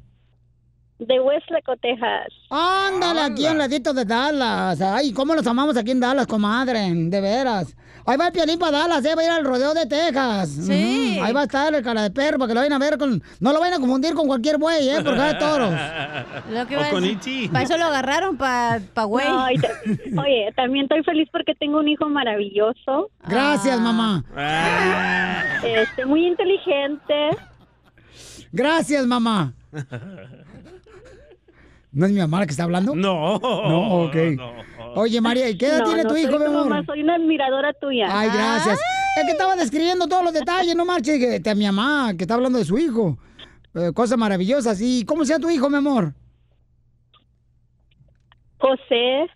[0.99, 2.29] De Westlaco, Texas.
[2.51, 4.81] Ándale, aquí en ladito de Dallas.
[4.81, 6.89] Ay, cómo los amamos aquí en Dallas, comadre.
[6.95, 7.75] De veras.
[8.07, 10.51] Ahí va el piolín para Dallas, eh, va a ir al rodeo de Texas.
[10.51, 11.19] Sí.
[11.23, 13.23] Ahí va a estar el cara de perro para que lo vayan a ver con.
[13.41, 15.73] No lo vayan a confundir con cualquier güey, eh, porque hay toros.
[16.51, 17.05] Lo que O a con.
[17.05, 17.49] E.T.
[17.51, 19.27] Para eso lo agarraron, para pa güey.
[19.27, 19.69] No, y te-
[20.21, 23.83] oye, también estoy feliz porque tengo un hijo maravilloso, Gracias, Ah.
[23.83, 24.25] mamá.
[25.63, 27.31] este, muy inteligente.
[28.53, 29.53] Gracias, mamá.
[31.95, 32.95] ¿No es mi mamá la que está hablando?
[32.95, 33.38] No.
[33.38, 34.16] No, ok.
[34.97, 36.68] Oye, María, ¿y qué edad No, tiene no tu hijo, mi amor?
[36.68, 38.07] mamá, soy una admiradora tuya.
[38.11, 38.78] Ay, gracias.
[39.16, 42.34] Es que estaba describiendo todos los detalles, no marches, que a mi mamá, que está
[42.34, 43.16] hablando de su hijo.
[43.74, 44.80] Eh, cosas maravillosas.
[44.80, 46.14] ¿Y cómo sea tu hijo, mi amor?
[48.59, 49.26] José,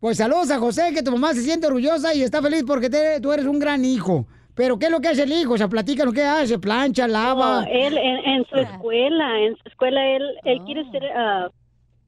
[0.00, 3.20] Pues saludos a José, que tu mamá se siente orgullosa y está feliz porque te-
[3.20, 4.26] tú eres un gran hijo.
[4.54, 5.54] Pero ¿qué es lo que hace el hijo?
[5.54, 7.62] O sea, platícanos qué hace, plancha, lava.
[7.62, 11.48] no, él en, en su escuela, en su escuela, él, él quiere ser, ah,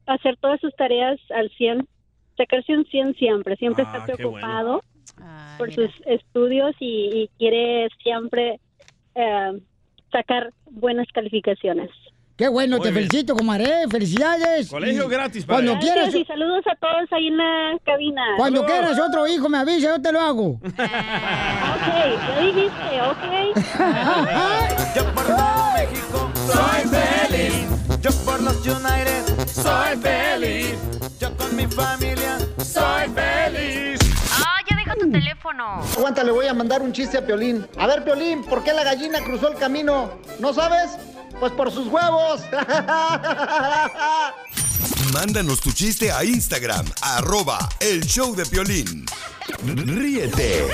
[0.06, 1.86] hacer todas sus tareas al 100,
[2.36, 4.82] sacarse un 100 siempre, siempre Ah, está qué preocupado
[5.20, 8.60] Ah, por sus estudios y, y quiere siempre
[9.14, 9.52] eh,
[10.12, 11.90] sacar buenas calificaciones.
[12.36, 13.08] Qué bueno, Muy te bien.
[13.08, 13.88] felicito, comadre.
[13.90, 14.68] Felicidades.
[14.68, 18.22] Colegio Y gratis para Cuando quieras, Gracias y saludos a todos ahí en la cabina.
[18.36, 20.60] cuando quieras otro hijo, me avisa, yo te lo hago.
[21.76, 21.86] Ok,
[22.28, 23.56] ya dijiste, ok.
[24.96, 28.00] Yo por todo México soy feliz.
[28.02, 30.74] Yo por los United soy feliz.
[31.20, 33.98] Yo con mi familia soy feliz.
[34.32, 35.82] ¡Ah, ya deja tu teléfono.
[35.96, 37.66] Aguanta, le voy a mandar un chiste a Piolín.
[37.78, 40.10] A ver, Piolín, ¿por qué la gallina cruzó el camino?
[40.38, 40.92] ¿No sabes?
[41.38, 42.42] Pues por sus huevos.
[45.12, 49.06] Mándanos tu chiste a Instagram, arroba el show de Piolín.
[49.64, 50.66] Ríete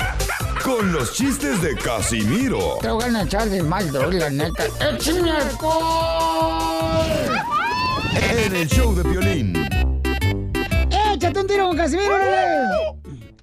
[0.63, 4.65] con los chistes de Casimiro Te voy a echar de mal, la neta.
[4.79, 7.03] ¡Échame alcohol!
[8.15, 9.53] En el show de Piolín.
[11.13, 12.15] ¡Échate un tiro con Casimiro!
[12.15, 12.67] órale!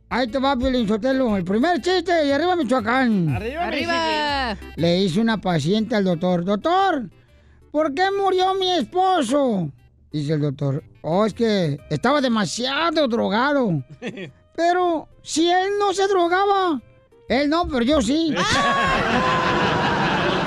[0.09, 1.37] Ahí te va, Piolín Sotelo.
[1.37, 3.29] El primer chiste y arriba Michoacán.
[3.29, 4.57] ¡Arriba, Arriba.
[4.77, 6.45] Le hizo una paciente al doctor.
[6.45, 7.09] Doctor,
[7.71, 9.71] ¿por qué murió mi esposo?
[10.13, 10.83] Dice el doctor.
[11.03, 13.85] Oh, es que estaba demasiado drogado.
[14.57, 16.81] Pero si él no se drogaba.
[17.29, 18.35] Él no, pero yo sí.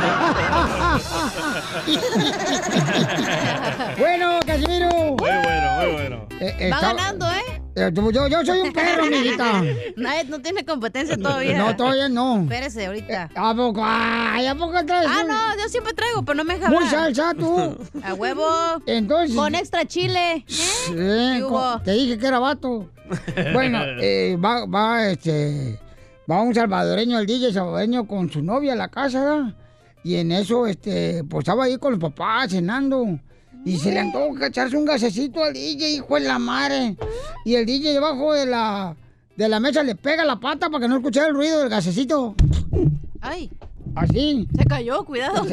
[4.00, 4.90] bueno, Casimiro.
[4.90, 6.28] Muy bueno, muy bueno.
[6.40, 7.62] Eh, Va está- ganando, ¿eh?
[7.76, 9.62] eh, yo, yo soy un perro, amiguita.
[9.98, 11.58] Nadie, no tiene competencia todavía.
[11.58, 12.42] No, todavía no.
[12.44, 13.30] Espérese, ahorita.
[13.36, 13.82] ¿A poco?
[13.84, 17.34] Ay, ¿a poco traes Ah, no, yo siempre traigo, pero no me deja Muy salsa,
[17.34, 17.78] tú.
[18.04, 18.46] A huevo.
[18.86, 19.36] Entonces.
[19.36, 20.44] Con extra chile.
[20.48, 21.80] Sí, ¿Qué co- hubo?
[21.82, 22.90] te dije que era vato.
[23.54, 25.80] Bueno, eh, va, va, este,
[26.30, 29.54] va un salvadoreño, el DJ salvadoreño con su novia a la casa, ¿verdad?
[30.04, 33.20] Y en eso, este, pues estaba ahí con los papás cenando.
[33.66, 36.98] Y se le antoja echarse un gasecito al DJ, hijo de la madre.
[37.46, 38.96] Y el DJ debajo de la,
[39.38, 42.36] de la mesa le pega la pata para que no escuchara el ruido del gasecito.
[43.22, 43.50] Ay,
[43.96, 44.48] Así.
[44.58, 45.46] se cayó, cuidado.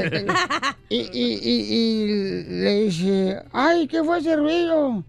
[0.88, 5.04] Y, y, y, y le dice, ay, ¿qué fue ese ruido?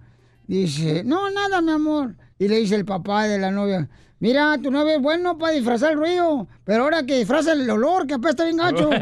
[0.46, 2.16] Dice, no, nada, mi amor.
[2.38, 3.90] Y le dice el papá de la novia,
[4.22, 8.08] mira, tu novia es bueno para disfrazar el ruido, pero ahora que disfraza el olor,
[8.08, 8.90] que apesta bien gacho.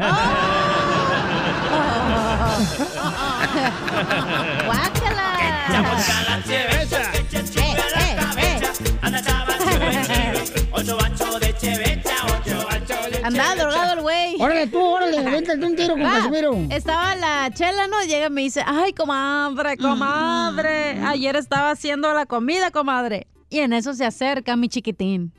[13.22, 14.36] Andaba drogado el güey.
[14.40, 16.54] Órale tú, órale, véntate un tiro con Ah, Casimiro.
[16.70, 18.02] Estaba la chela, ¿no?
[18.02, 20.98] Llega y me dice, ay, comadre, comadre.
[21.04, 23.26] Ayer estaba haciendo la comida, comadre.
[23.50, 25.32] Y en eso se acerca mi chiquitín.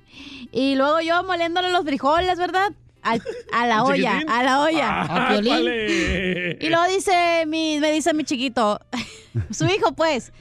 [0.52, 2.72] Y luego yo moliéndole los frijoles, ¿verdad?
[3.04, 3.24] A la
[3.76, 4.30] ¿El olla, chiquitín?
[4.30, 4.90] a la olla.
[5.02, 5.50] Ah, A Piolín.
[5.54, 6.58] vale.
[6.62, 8.80] Y luego dice mi, me dice mi chiquito,
[9.52, 10.32] su hijo pues,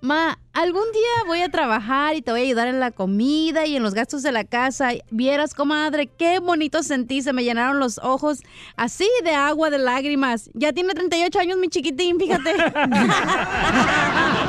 [0.00, 3.76] ma, algún día voy a trabajar y te voy a ayudar en la comida y
[3.76, 4.90] en los gastos de la casa.
[5.10, 8.40] Vieras, comadre, qué bonito sentí, se me llenaron los ojos
[8.76, 10.50] así de agua, de lágrimas.
[10.54, 12.52] Ya tiene 38 años mi chiquitín, fíjate.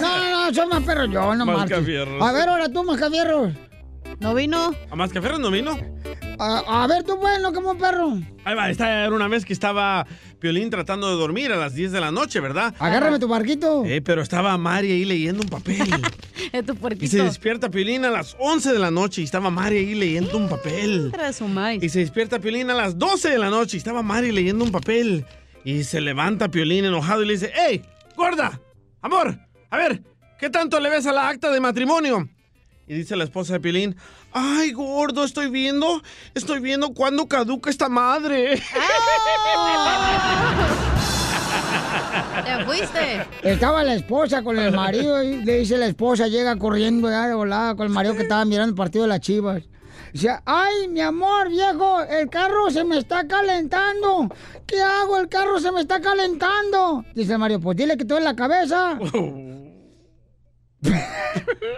[0.00, 1.46] No, no, soy más perro yo, no.
[1.46, 2.22] Mascafierros.
[2.22, 3.52] A ver, ahora tú, Mascafierros.
[4.20, 4.74] ¿No vino?
[4.90, 5.78] ¿A Mascafierros no vino?
[6.38, 8.18] A, a ver, tú, bueno, como perro.
[8.44, 10.06] Ahí va, esta era una vez que estaba
[10.38, 12.74] Piolín tratando de dormir a las 10 de la noche, ¿verdad?
[12.78, 13.84] Agárrame tu barquito.
[13.84, 15.78] Eh, pero estaba Mari ahí leyendo un papel.
[16.52, 17.10] Es tu Y puerquito.
[17.12, 20.48] se despierta Piolín a las 11 de la noche y estaba Mari ahí leyendo un
[20.48, 21.12] papel.
[21.80, 24.72] Y se despierta Piolín a las 12 de la noche y estaba Mari leyendo un
[24.72, 25.24] papel.
[25.64, 27.84] Y se levanta Piolín enojado y le dice, ¡Ey,
[28.16, 28.60] gorda!
[29.02, 29.38] Amor,
[29.70, 30.02] a ver,
[30.38, 32.28] ¿qué tanto le ves a la acta de matrimonio?
[32.86, 33.96] Y dice la esposa de Piolín,
[34.32, 36.02] ¡Ay, gordo, estoy viendo,
[36.34, 38.60] estoy viendo cuándo caduca esta madre!
[42.44, 43.26] Te fuiste.
[43.42, 47.34] Estaba la esposa con el marido y le dice la esposa, llega corriendo ya de
[47.34, 49.62] volada con el marido que estaba mirando el partido de las chivas.
[50.12, 54.28] Dice, ay, mi amor, viejo, el carro se me está calentando.
[54.66, 55.18] ¿Qué hago?
[55.18, 57.04] El carro se me está calentando.
[57.14, 58.98] Dice el marido, pues dile que te en la cabeza.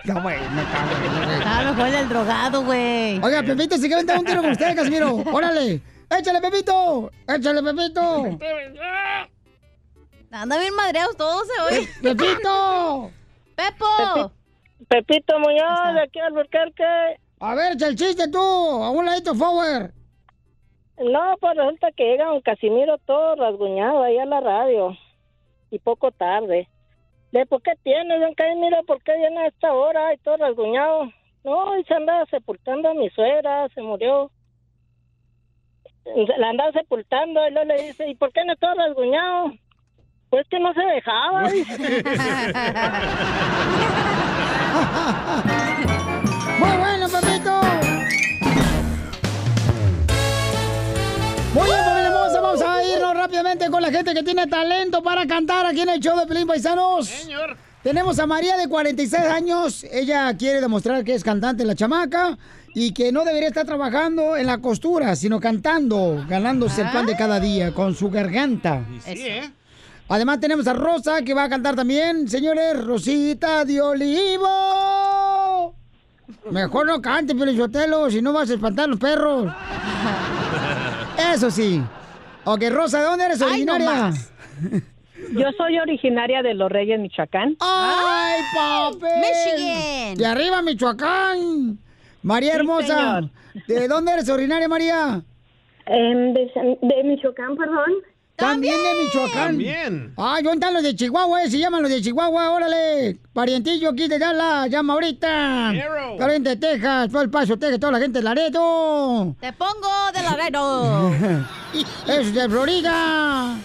[0.04, 1.58] No, güey, no está.
[1.58, 3.18] A lo mejor el drogado, güey.
[3.22, 5.16] Oiga, Pepito, si quiere aventar un tiro con usted, Casimiro.
[5.32, 5.80] Órale.
[6.08, 7.10] Échale, Pepito.
[7.26, 8.38] Échale, Pepito.
[10.30, 11.88] Anda bien madreados todos eh, hoy.
[12.02, 13.10] Pepito.
[13.54, 14.32] Pepo.
[14.88, 17.20] Pepito Muñoz, de aquí al Albuquerque.
[17.42, 18.38] A ver, echa el chiste tú.
[18.38, 19.90] A un ladito, forward.
[20.98, 24.96] No, pues resulta que llega un Casimiro todo rasguñado ahí a la radio.
[25.70, 26.68] Y poco tarde.
[27.32, 28.84] ¿De por qué tiene, don Casimiro?
[28.84, 31.10] ¿Por qué viene a esta hora y todo rasguñado?
[31.42, 34.30] No, y se andaba sepultando a mi suegra, se murió.
[36.38, 39.50] La andaba sepultando y luego le dice, ¿y por qué no todo rasguñado?
[40.30, 41.48] Pues que no se dejaba.
[46.62, 47.60] Muy bueno, Pepito.
[51.54, 55.26] Muy bien, familia hermosa, vamos a irnos rápidamente con la gente que tiene talento para
[55.26, 57.08] cantar aquí en el show de Pelín Paisanos.
[57.08, 57.56] Señor.
[57.82, 59.84] Tenemos a María de 46 años.
[59.90, 62.38] Ella quiere demostrar que es cantante la chamaca
[62.74, 67.16] y que no debería estar trabajando en la costura, sino cantando, ganándose el pan de
[67.16, 68.84] cada día con su garganta.
[69.04, 69.50] Sí, ¿eh?
[70.08, 75.31] Además tenemos a Rosa que va a cantar también, señores, Rosita de Olivo.
[76.50, 79.52] Mejor no cante, Pelizotelo, si no vas a espantar a los perros.
[81.32, 81.82] Eso sí.
[82.44, 84.12] Ok, Rosa, ¿de dónde eres Ay, no originaria?
[85.32, 87.56] Yo soy originaria de Los Reyes, Michoacán.
[87.60, 89.10] ¡Ay, papel!
[89.20, 90.14] Michigan.
[90.16, 91.78] De arriba, Michoacán.
[92.22, 92.86] María Sí, hermosa.
[92.86, 93.30] señor.
[93.68, 95.22] ¿De dónde eres originaria, María?
[95.86, 97.92] Em, de, Michoacán, perdón.
[98.36, 99.46] También de Michoacán.
[99.48, 100.14] También.
[100.16, 103.18] Ah, yo están los de Chihuahua, eh, se llaman los de Chihuahua, órale.
[103.32, 105.72] Parientillo aquí de Dallas, llama ahorita.
[106.18, 109.36] Gente de Texas, todo el Paso, Texas, toda la gente de Laredo.
[109.40, 111.12] Te pongo de Laredo.
[112.08, 113.56] es de Florida.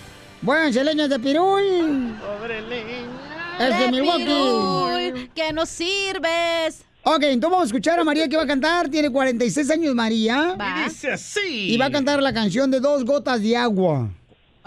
[0.41, 2.15] Buenas leñas de Pirul.
[2.20, 3.57] Pobre leña.
[3.59, 4.26] Es de Milwaukee.
[4.26, 6.84] Pirul, que nos sirves.
[7.03, 8.89] Ok, entonces vamos a escuchar a María que va a cantar.
[8.89, 10.55] Tiene 46 años María.
[10.59, 10.82] Va.
[10.82, 11.74] Y dice así.
[11.74, 14.09] Y va a cantar la canción de Dos Gotas de Agua.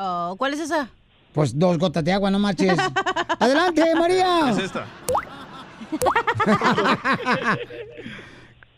[0.03, 0.88] Oh, ¿Cuál es esa?
[1.34, 2.78] Pues dos gotas de agua, no marches.
[3.38, 4.48] Adelante, María.
[4.51, 4.86] Es esta.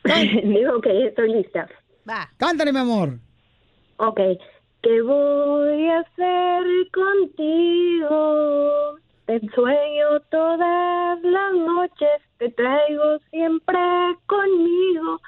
[0.42, 1.68] Digo que estoy lista.
[2.08, 2.28] Va.
[2.36, 3.20] Cántale, mi amor.
[3.98, 4.18] Ok.
[4.82, 8.96] ¿Qué voy a hacer contigo?
[9.26, 13.78] Te sueño todas las noches, te traigo siempre
[14.26, 15.20] conmigo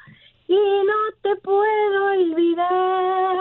[0.48, 3.36] y no te puedo olvidar.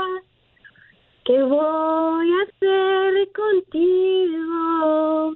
[1.25, 5.33] ¿Qué voy a hacer contigo?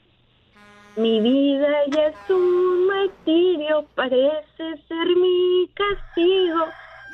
[0.97, 6.65] Mi vida ya es un martirio, parece ser mi castigo.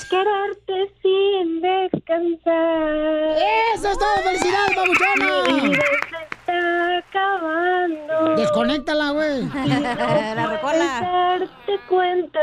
[0.09, 3.37] Quererte sin descansar.
[3.75, 4.15] ¡Eso es todo!
[4.23, 5.43] ¡Felicidades, papuchona!
[5.45, 8.35] Mi vida se está acabando.
[8.37, 9.43] Desconéctala, güey.
[9.53, 12.39] No puedes darte cuenta.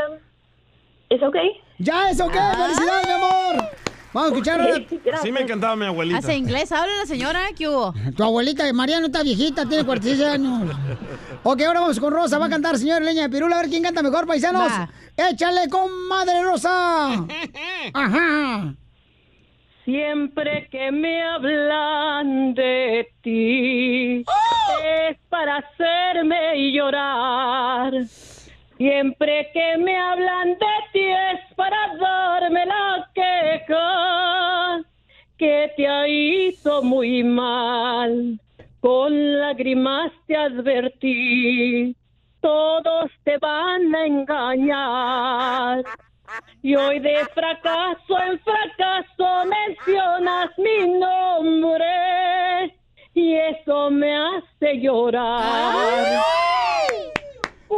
[1.08, 1.36] ¿Es ok?
[1.78, 2.32] Ya, es ok.
[2.32, 3.56] ¡Felicidades, mi amor!
[4.12, 4.82] Vamos a escuchar ahora.
[5.22, 6.18] Sí me encantaba mi abuelita.
[6.18, 7.94] Hace inglés, habla la señora, ¿qué hubo?
[8.16, 10.76] Tu abuelita María no está viejita, tiene 46 años.
[11.42, 12.38] Ok, ahora vamos con Rosa.
[12.38, 13.58] Va a cantar señor Leña de Pirula.
[13.58, 14.70] A ver quién canta mejor, paisanos.
[14.70, 14.88] Va.
[15.16, 17.26] ¡Échale con madre Rosa!
[17.94, 18.74] Ajá.
[19.84, 24.24] Siempre que me hablan de ti
[24.84, 27.92] es para hacerme llorar.
[28.80, 34.80] Siempre que me hablan de ti es para darme la queja
[35.36, 38.40] que te ha hizo muy mal.
[38.80, 41.94] Con lágrimas te advertí,
[42.40, 45.84] todos te van a engañar.
[46.62, 52.74] Y hoy de fracaso en fracaso mencionas mi nombre
[53.12, 56.22] y eso me hace llorar.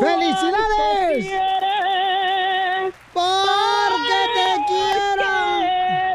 [0.00, 1.26] ¡Felicidades!
[1.26, 5.32] quieres, ¡Porque te quiero!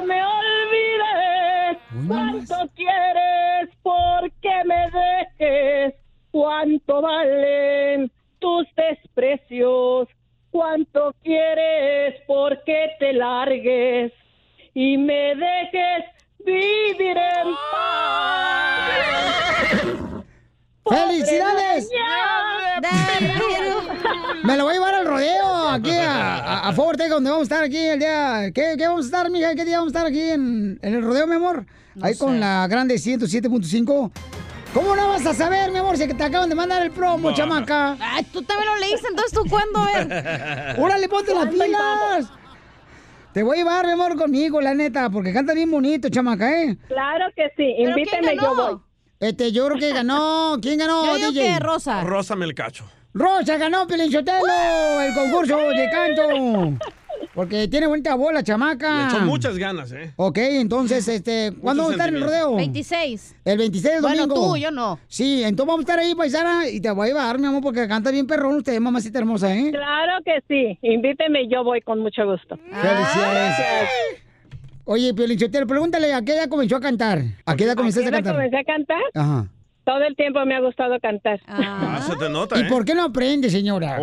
[0.05, 1.77] me olvides.
[2.07, 5.93] ¿Cuánto quieres porque me dejes?
[6.31, 10.07] ¿Cuánto valen tus desprecios?
[10.49, 14.11] ¿Cuánto quieres porque te largues
[14.73, 16.05] y me dejes
[16.39, 18.87] vivir en paz?
[20.89, 21.89] ¡Felicidades!
[24.43, 27.43] Me lo voy a llevar al rodeo, aquí a, a, a Fort Texas, donde vamos
[27.51, 28.51] a estar aquí el día...
[28.53, 29.55] ¿Qué, qué vamos a estar, mija?
[29.55, 31.65] ¿Qué día vamos a estar aquí en, en el rodeo, mi amor?
[32.01, 34.11] Ahí con la grande 107.5.
[34.73, 37.97] ¿Cómo no vas a saber, mi amor, si te acaban de mandar el promo, chamaca?
[37.99, 40.79] Ay, tú también lo leíste, entonces tú cuándo, a ver.
[40.79, 42.31] ¡Órale, ponte las pilas!
[43.33, 46.77] Te voy a llevar, mi amor, conmigo, la neta, porque canta bien bonito, chamaca, ¿eh?
[46.87, 48.79] Claro que sí, invíteme, yo voy.
[49.19, 50.57] Este, yo creo que ganó.
[50.61, 51.43] ¿Quién ganó, Yo digo DJ?
[51.53, 52.03] que Rosa.
[52.03, 52.85] Rosa Melcacho.
[53.13, 56.85] Rosa ganó, Pilinchotelo, el concurso de canto.
[57.33, 58.99] Porque tiene bonita bola, chamaca.
[58.99, 60.13] Le echó muchas ganas, ¿eh?
[60.17, 62.55] Ok, entonces, este, ¿cuándo vamos a estar en el rodeo?
[62.55, 63.35] 26.
[63.43, 64.49] El 26 de Bueno, domingo.
[64.53, 64.99] tú, yo no.
[65.07, 67.87] Sí, entonces vamos a estar ahí, paisana, y te voy a llevar, mi amor, porque
[67.87, 69.71] canta bien perrón usted, mamacita hermosa, ¿eh?
[69.71, 72.55] Claro que sí, invíteme, yo voy con mucho gusto.
[72.57, 73.55] Felicidades.
[74.89, 77.21] Oye, Piolichotero, pregúntale, ¿a qué edad comenzó a cantar?
[77.45, 78.35] ¿A qué edad comenzaste a ¿A qué edad cantar?
[78.35, 79.01] comencé a cantar?
[79.13, 79.47] Ajá.
[79.83, 81.41] Todo el tiempo me ha gustado cantar.
[81.45, 82.65] Ah, se te nota, ¿Y ¿eh?
[82.69, 83.97] por qué no aprende, señora?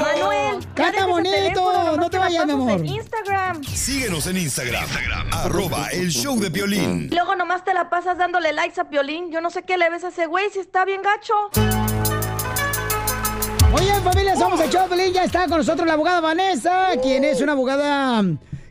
[0.00, 1.34] Manuel, ya ¡Canta bonito!
[1.34, 2.70] teléfono, No te vayas, mi amor.
[2.80, 3.62] en Instagram.
[3.64, 4.86] Síguenos en Instagram,
[5.30, 7.08] arroba el show de violín.
[7.10, 9.30] Y luego nomás te la pasas dándole likes a Piolín.
[9.30, 11.81] Yo no sé qué le ves a ese güey si está bien gacho.
[13.72, 15.14] Muy bien, familia, somos el Choplin.
[15.14, 18.22] Ya está con nosotros la abogada Vanessa, quien es una abogada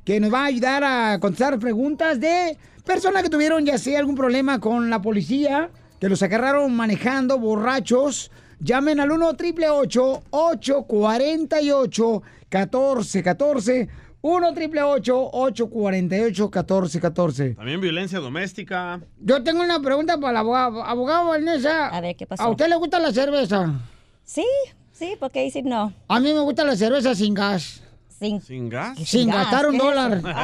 [0.06, 2.56] que nos va a ayudar a contestar preguntas de
[2.86, 8.30] personas que tuvieron ya sea algún problema con la policía, que los agarraron manejando borrachos.
[8.60, 12.22] Llamen al 1 888 848
[12.52, 13.90] 1414
[14.22, 19.02] 1 888 848 1414 También violencia doméstica.
[19.20, 20.86] Yo tengo una pregunta para la abogada.
[20.86, 21.88] Abogado Vanessa.
[21.88, 22.44] A ver, ¿qué pasó?
[22.44, 23.80] ¿A usted le gusta la cerveza?
[24.24, 24.46] Sí,
[25.02, 25.92] sí, porque decir no.
[26.08, 27.82] A mí me gusta la cerveza sin gas.
[28.08, 29.00] Sin, ¿Sin gas?
[29.00, 30.18] Sin gastar un ¿qué es dólar.
[30.20, 30.28] eso?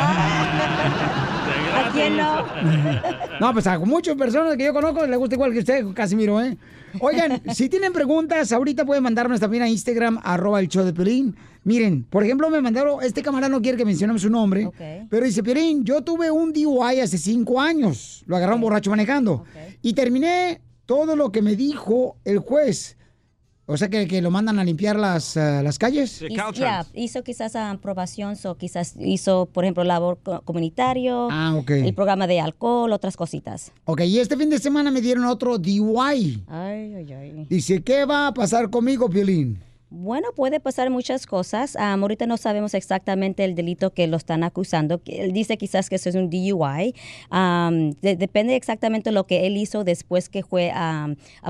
[1.75, 2.43] ¿A quién no?
[3.39, 6.57] No, pues a muchas personas que yo conozco les gusta igual que usted, Casimiro, ¿eh?
[6.99, 11.35] Oigan, si tienen preguntas, ahorita pueden mandarnos también a Instagram, arroba el show de Pelín.
[11.63, 14.71] Miren, por ejemplo, me mandaron, este camarada no quiere que mencionemos su nombre,
[15.07, 19.43] pero dice, Pelín, yo tuve un DUI hace cinco años, lo agarraron borracho manejando,
[19.83, 22.96] y terminé todo lo que me dijo el juez.
[23.69, 26.21] O sea, que, que lo mandan a limpiar las, ah, las calles.
[26.21, 31.71] Hizo, ya, hizo quizás aprobación, o quizás hizo, por ejemplo, labor co- comunitario, Ah, ok.
[31.71, 33.73] el programa de alcohol, otras cositas.
[33.83, 36.43] Ok, y este fin de semana me dieron otro DUI.
[36.47, 37.45] Ay, ay, ay.
[37.49, 39.59] Dice, ¿qué va a pasar conmigo, Piolín?
[39.89, 41.77] Bueno, puede pasar muchas cosas.
[41.77, 45.01] Am, ahorita no sabemos exactamente el delito que lo están acusando.
[45.05, 46.93] Él dice quizás que eso es un DUI.
[48.01, 50.73] De- depende exactamente lo que él hizo después que fue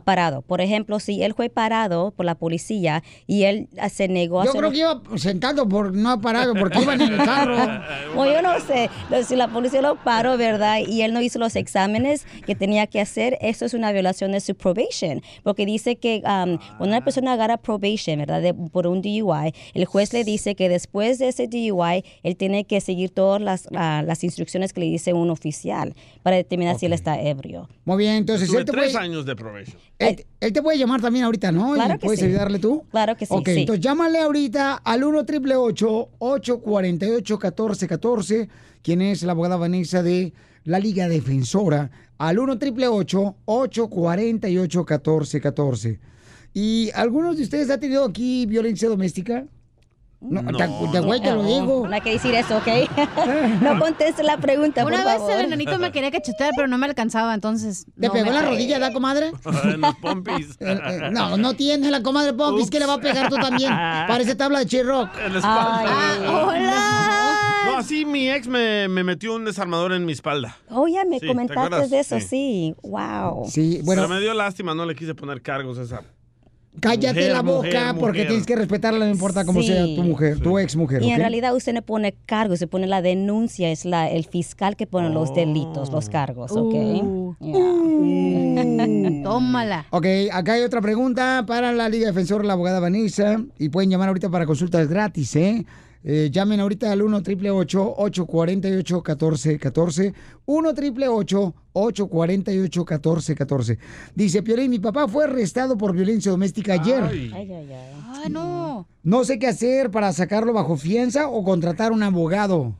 [0.03, 0.43] parado.
[0.43, 4.45] Por ejemplo, si él fue parado por la policía y él ah, se negó a
[4.45, 7.57] Yo creo que iba sentado por no parado porque iban en el carro.
[8.15, 8.89] Bueno, yo no sé,
[9.25, 10.79] si la policía lo paró, ¿verdad?
[10.87, 14.39] Y él no hizo los exámenes que tenía que hacer, eso es una violación de
[14.39, 18.41] su probation, porque dice que um, cuando una persona agarra probation, ¿verdad?
[18.43, 22.65] De- por un DUI, el juez le dice que después de ese DUI, él tiene
[22.65, 26.85] que seguir todas las, ah, las instrucciones que le dice un oficial para determinar si
[26.85, 27.67] él está ebrio.
[27.85, 29.77] Muy bien, entonces Tuve él te, tres puede, años de probation.
[29.97, 31.73] él, él te puede llamar también ahorita, ¿no?
[31.73, 32.25] Claro ¿Y que puedes sí.
[32.27, 32.83] ayudarle tú?
[32.91, 33.59] Claro que sí, Ok, sí.
[33.61, 38.49] entonces llámale ahorita al 1 888 848 1414
[38.81, 40.33] quien es la abogada Vanessa de
[40.63, 45.99] la Liga Defensora, al 1 888 848 1414
[46.59, 49.45] ¿Y algunos de ustedes ha tenido aquí violencia doméstica?
[50.19, 50.57] No, No.
[50.57, 51.87] te, te- güey, te lo digo.
[51.87, 52.67] No hay que decir eso, ¿ok?
[53.61, 55.31] no conteste la pregunta, Una por vez favor.
[55.33, 57.85] el enanito me quería cachetear, pero no me alcanzaba, entonces.
[57.99, 58.51] ¿Te no pegó la pegué.
[58.53, 59.31] rodilla, da, comadre?
[59.65, 60.57] en los pompis.
[61.11, 63.71] No, no tiene la comadre Pompis, que le va a pegar tú también.
[63.71, 65.09] Parece tabla de Chirroc.
[65.23, 65.85] En la espalda.
[65.85, 67.71] Ah, hola.
[67.71, 70.57] No, así mi ex me, me metió un desarmador en mi espalda.
[70.71, 72.25] Oh, ya me Sí, ¿te comentaste de eso, Sí.
[72.27, 72.75] sí.
[72.81, 73.45] Wow.
[73.47, 76.01] Sí, Pero me dio lástima, no le quise poner cargos a esa.
[76.79, 78.27] Cállate Mujer, la boca mujer, porque mujer.
[78.27, 79.67] tienes que respetarla, no importa cómo Sí.
[79.67, 81.01] sea tu mujer, tu ex mujer.
[81.01, 84.75] Y en realidad usted no pone cargos, se pone la denuncia, es la, el fiscal
[84.75, 86.73] que pone los delitos, los cargos, ¿ok?
[86.73, 87.35] Uh.
[87.39, 89.23] Mm.
[89.23, 89.85] Tómala.
[89.89, 93.41] Ok, acá hay otra pregunta para la Liga Defensor, la abogada Vanessa.
[93.57, 95.65] Y pueden llamar ahorita para consultas gratis, ¿eh?
[96.03, 100.13] Eh, llamen ahorita al 1 888 848 1414
[100.45, 103.79] 1 888 848 1414
[104.15, 107.03] Dice Piolín, mi papá fue arrestado por violencia doméstica ayer.
[107.03, 107.71] Ay, ay, ay.
[108.03, 108.87] Ah, no.
[109.03, 112.75] No sé qué hacer para sacarlo bajo fianza o contratar un abogado.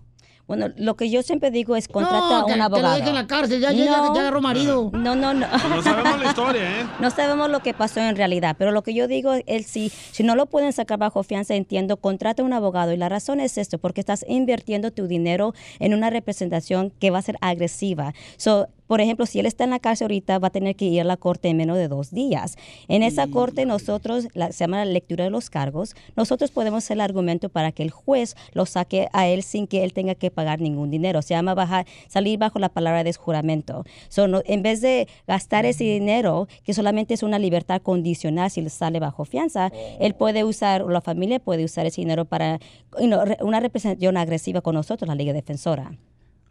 [0.47, 2.97] Bueno, lo que yo siempre digo es contrata No, que- a un que lo abogado.
[3.09, 4.89] en la cárcel, ya- ya- ya- ya agarró marido.
[4.93, 5.45] No, no, no.
[5.45, 6.85] No sabemos la historia, ¿eh?
[7.01, 10.23] No sabemos lo que pasó en realidad, pero lo que yo digo es si, si
[10.23, 12.93] no lo pueden sacar bajo fianza, entiendo, contrata un abogado.
[12.93, 17.19] Y la razón es esto, porque estás invirtiendo tu dinero en una representación que va
[17.19, 18.13] a ser agresiva.
[18.37, 21.01] So, por ejemplo, si él está en la cárcel ahorita, va a tener que ir
[21.01, 22.55] a la corte en menos de dos días.
[22.87, 26.95] En esa corte nosotros, la- se llama la lectura de los cargos, nosotros podemos hacer
[26.97, 30.31] el argumento para que el juez lo saque a él sin que él tenga que
[30.31, 31.21] pagar ningún dinero.
[31.21, 33.83] Se llama bajar, salir bajo la palabra de juramento.
[34.09, 38.61] So, no- en vez de gastar ese dinero, que solamente es una libertad condicional si
[38.61, 42.59] le sale bajo fianza, él puede usar, o la familia puede usar ese dinero para
[42.99, 45.91] you know, re- una representación agresiva con nosotros, la Liga Defensora.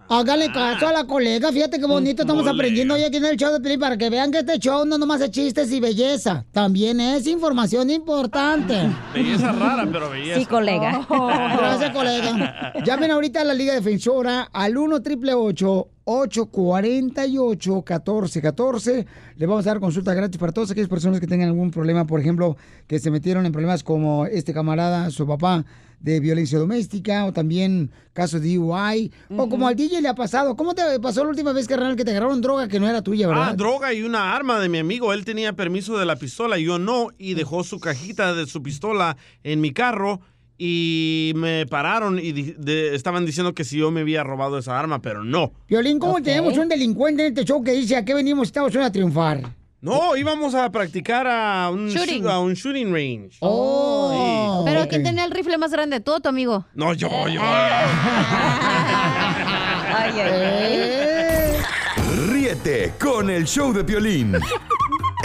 [0.09, 3.53] Hágale caso a la colega, fíjate qué bonito estamos aprendiendo hoy aquí en el show
[3.53, 7.01] de Pelín para que vean que este show no nomás es chistes y belleza, también
[7.01, 8.89] es información importante.
[9.15, 10.39] Belleza rara, pero belleza.
[10.39, 11.05] Sí, colega.
[11.09, 12.73] Gracias, colega.
[12.85, 19.07] Llamen ahorita a la Liga Defensora al 1 888 848 1414
[19.37, 22.21] Le vamos a dar consulta gratis para todas aquellas personas que tengan algún problema, por
[22.21, 22.57] ejemplo,
[22.87, 25.65] que se metieron en problemas como este camarada, su papá,
[26.01, 30.55] de violencia doméstica, o también casos de DUI, o como al DJ le ha pasado.
[30.57, 33.27] ¿Cómo te pasó la última vez, carnal, que te agarraron droga que no era tuya,
[33.27, 33.49] verdad?
[33.51, 35.13] Ah, droga y una arma de mi amigo.
[35.13, 39.17] Él tenía permiso de la pistola, yo no, y dejó su cajita de su pistola
[39.43, 40.21] en mi carro.
[40.59, 44.79] Y me pararon y di- de- estaban diciendo que si yo me había robado esa
[44.79, 45.53] arma, pero no.
[45.69, 48.89] Violín, ¿cómo tenemos un delincuente en este show que dice a qué venimos Estados Unidos
[48.89, 49.43] a triunfar?
[49.83, 52.23] No, íbamos a practicar a un, Shooting.
[52.25, 53.37] shoot- a un shooting range.
[53.41, 54.63] Oh.
[54.67, 56.01] Pero ¿quién tenía el rifle más grande?
[56.01, 56.65] ¿Tú o tu amigo?
[56.75, 57.41] No, yo, yo.
[62.29, 64.37] Ríete con el show de Piolín.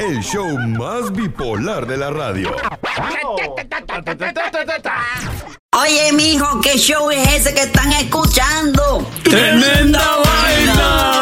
[0.02, 2.56] El show más bipolar de la radio.
[5.80, 9.08] Oye, mijo, ¿qué show es ese que están escuchando?
[9.24, 11.22] ¡Tremenda vaina!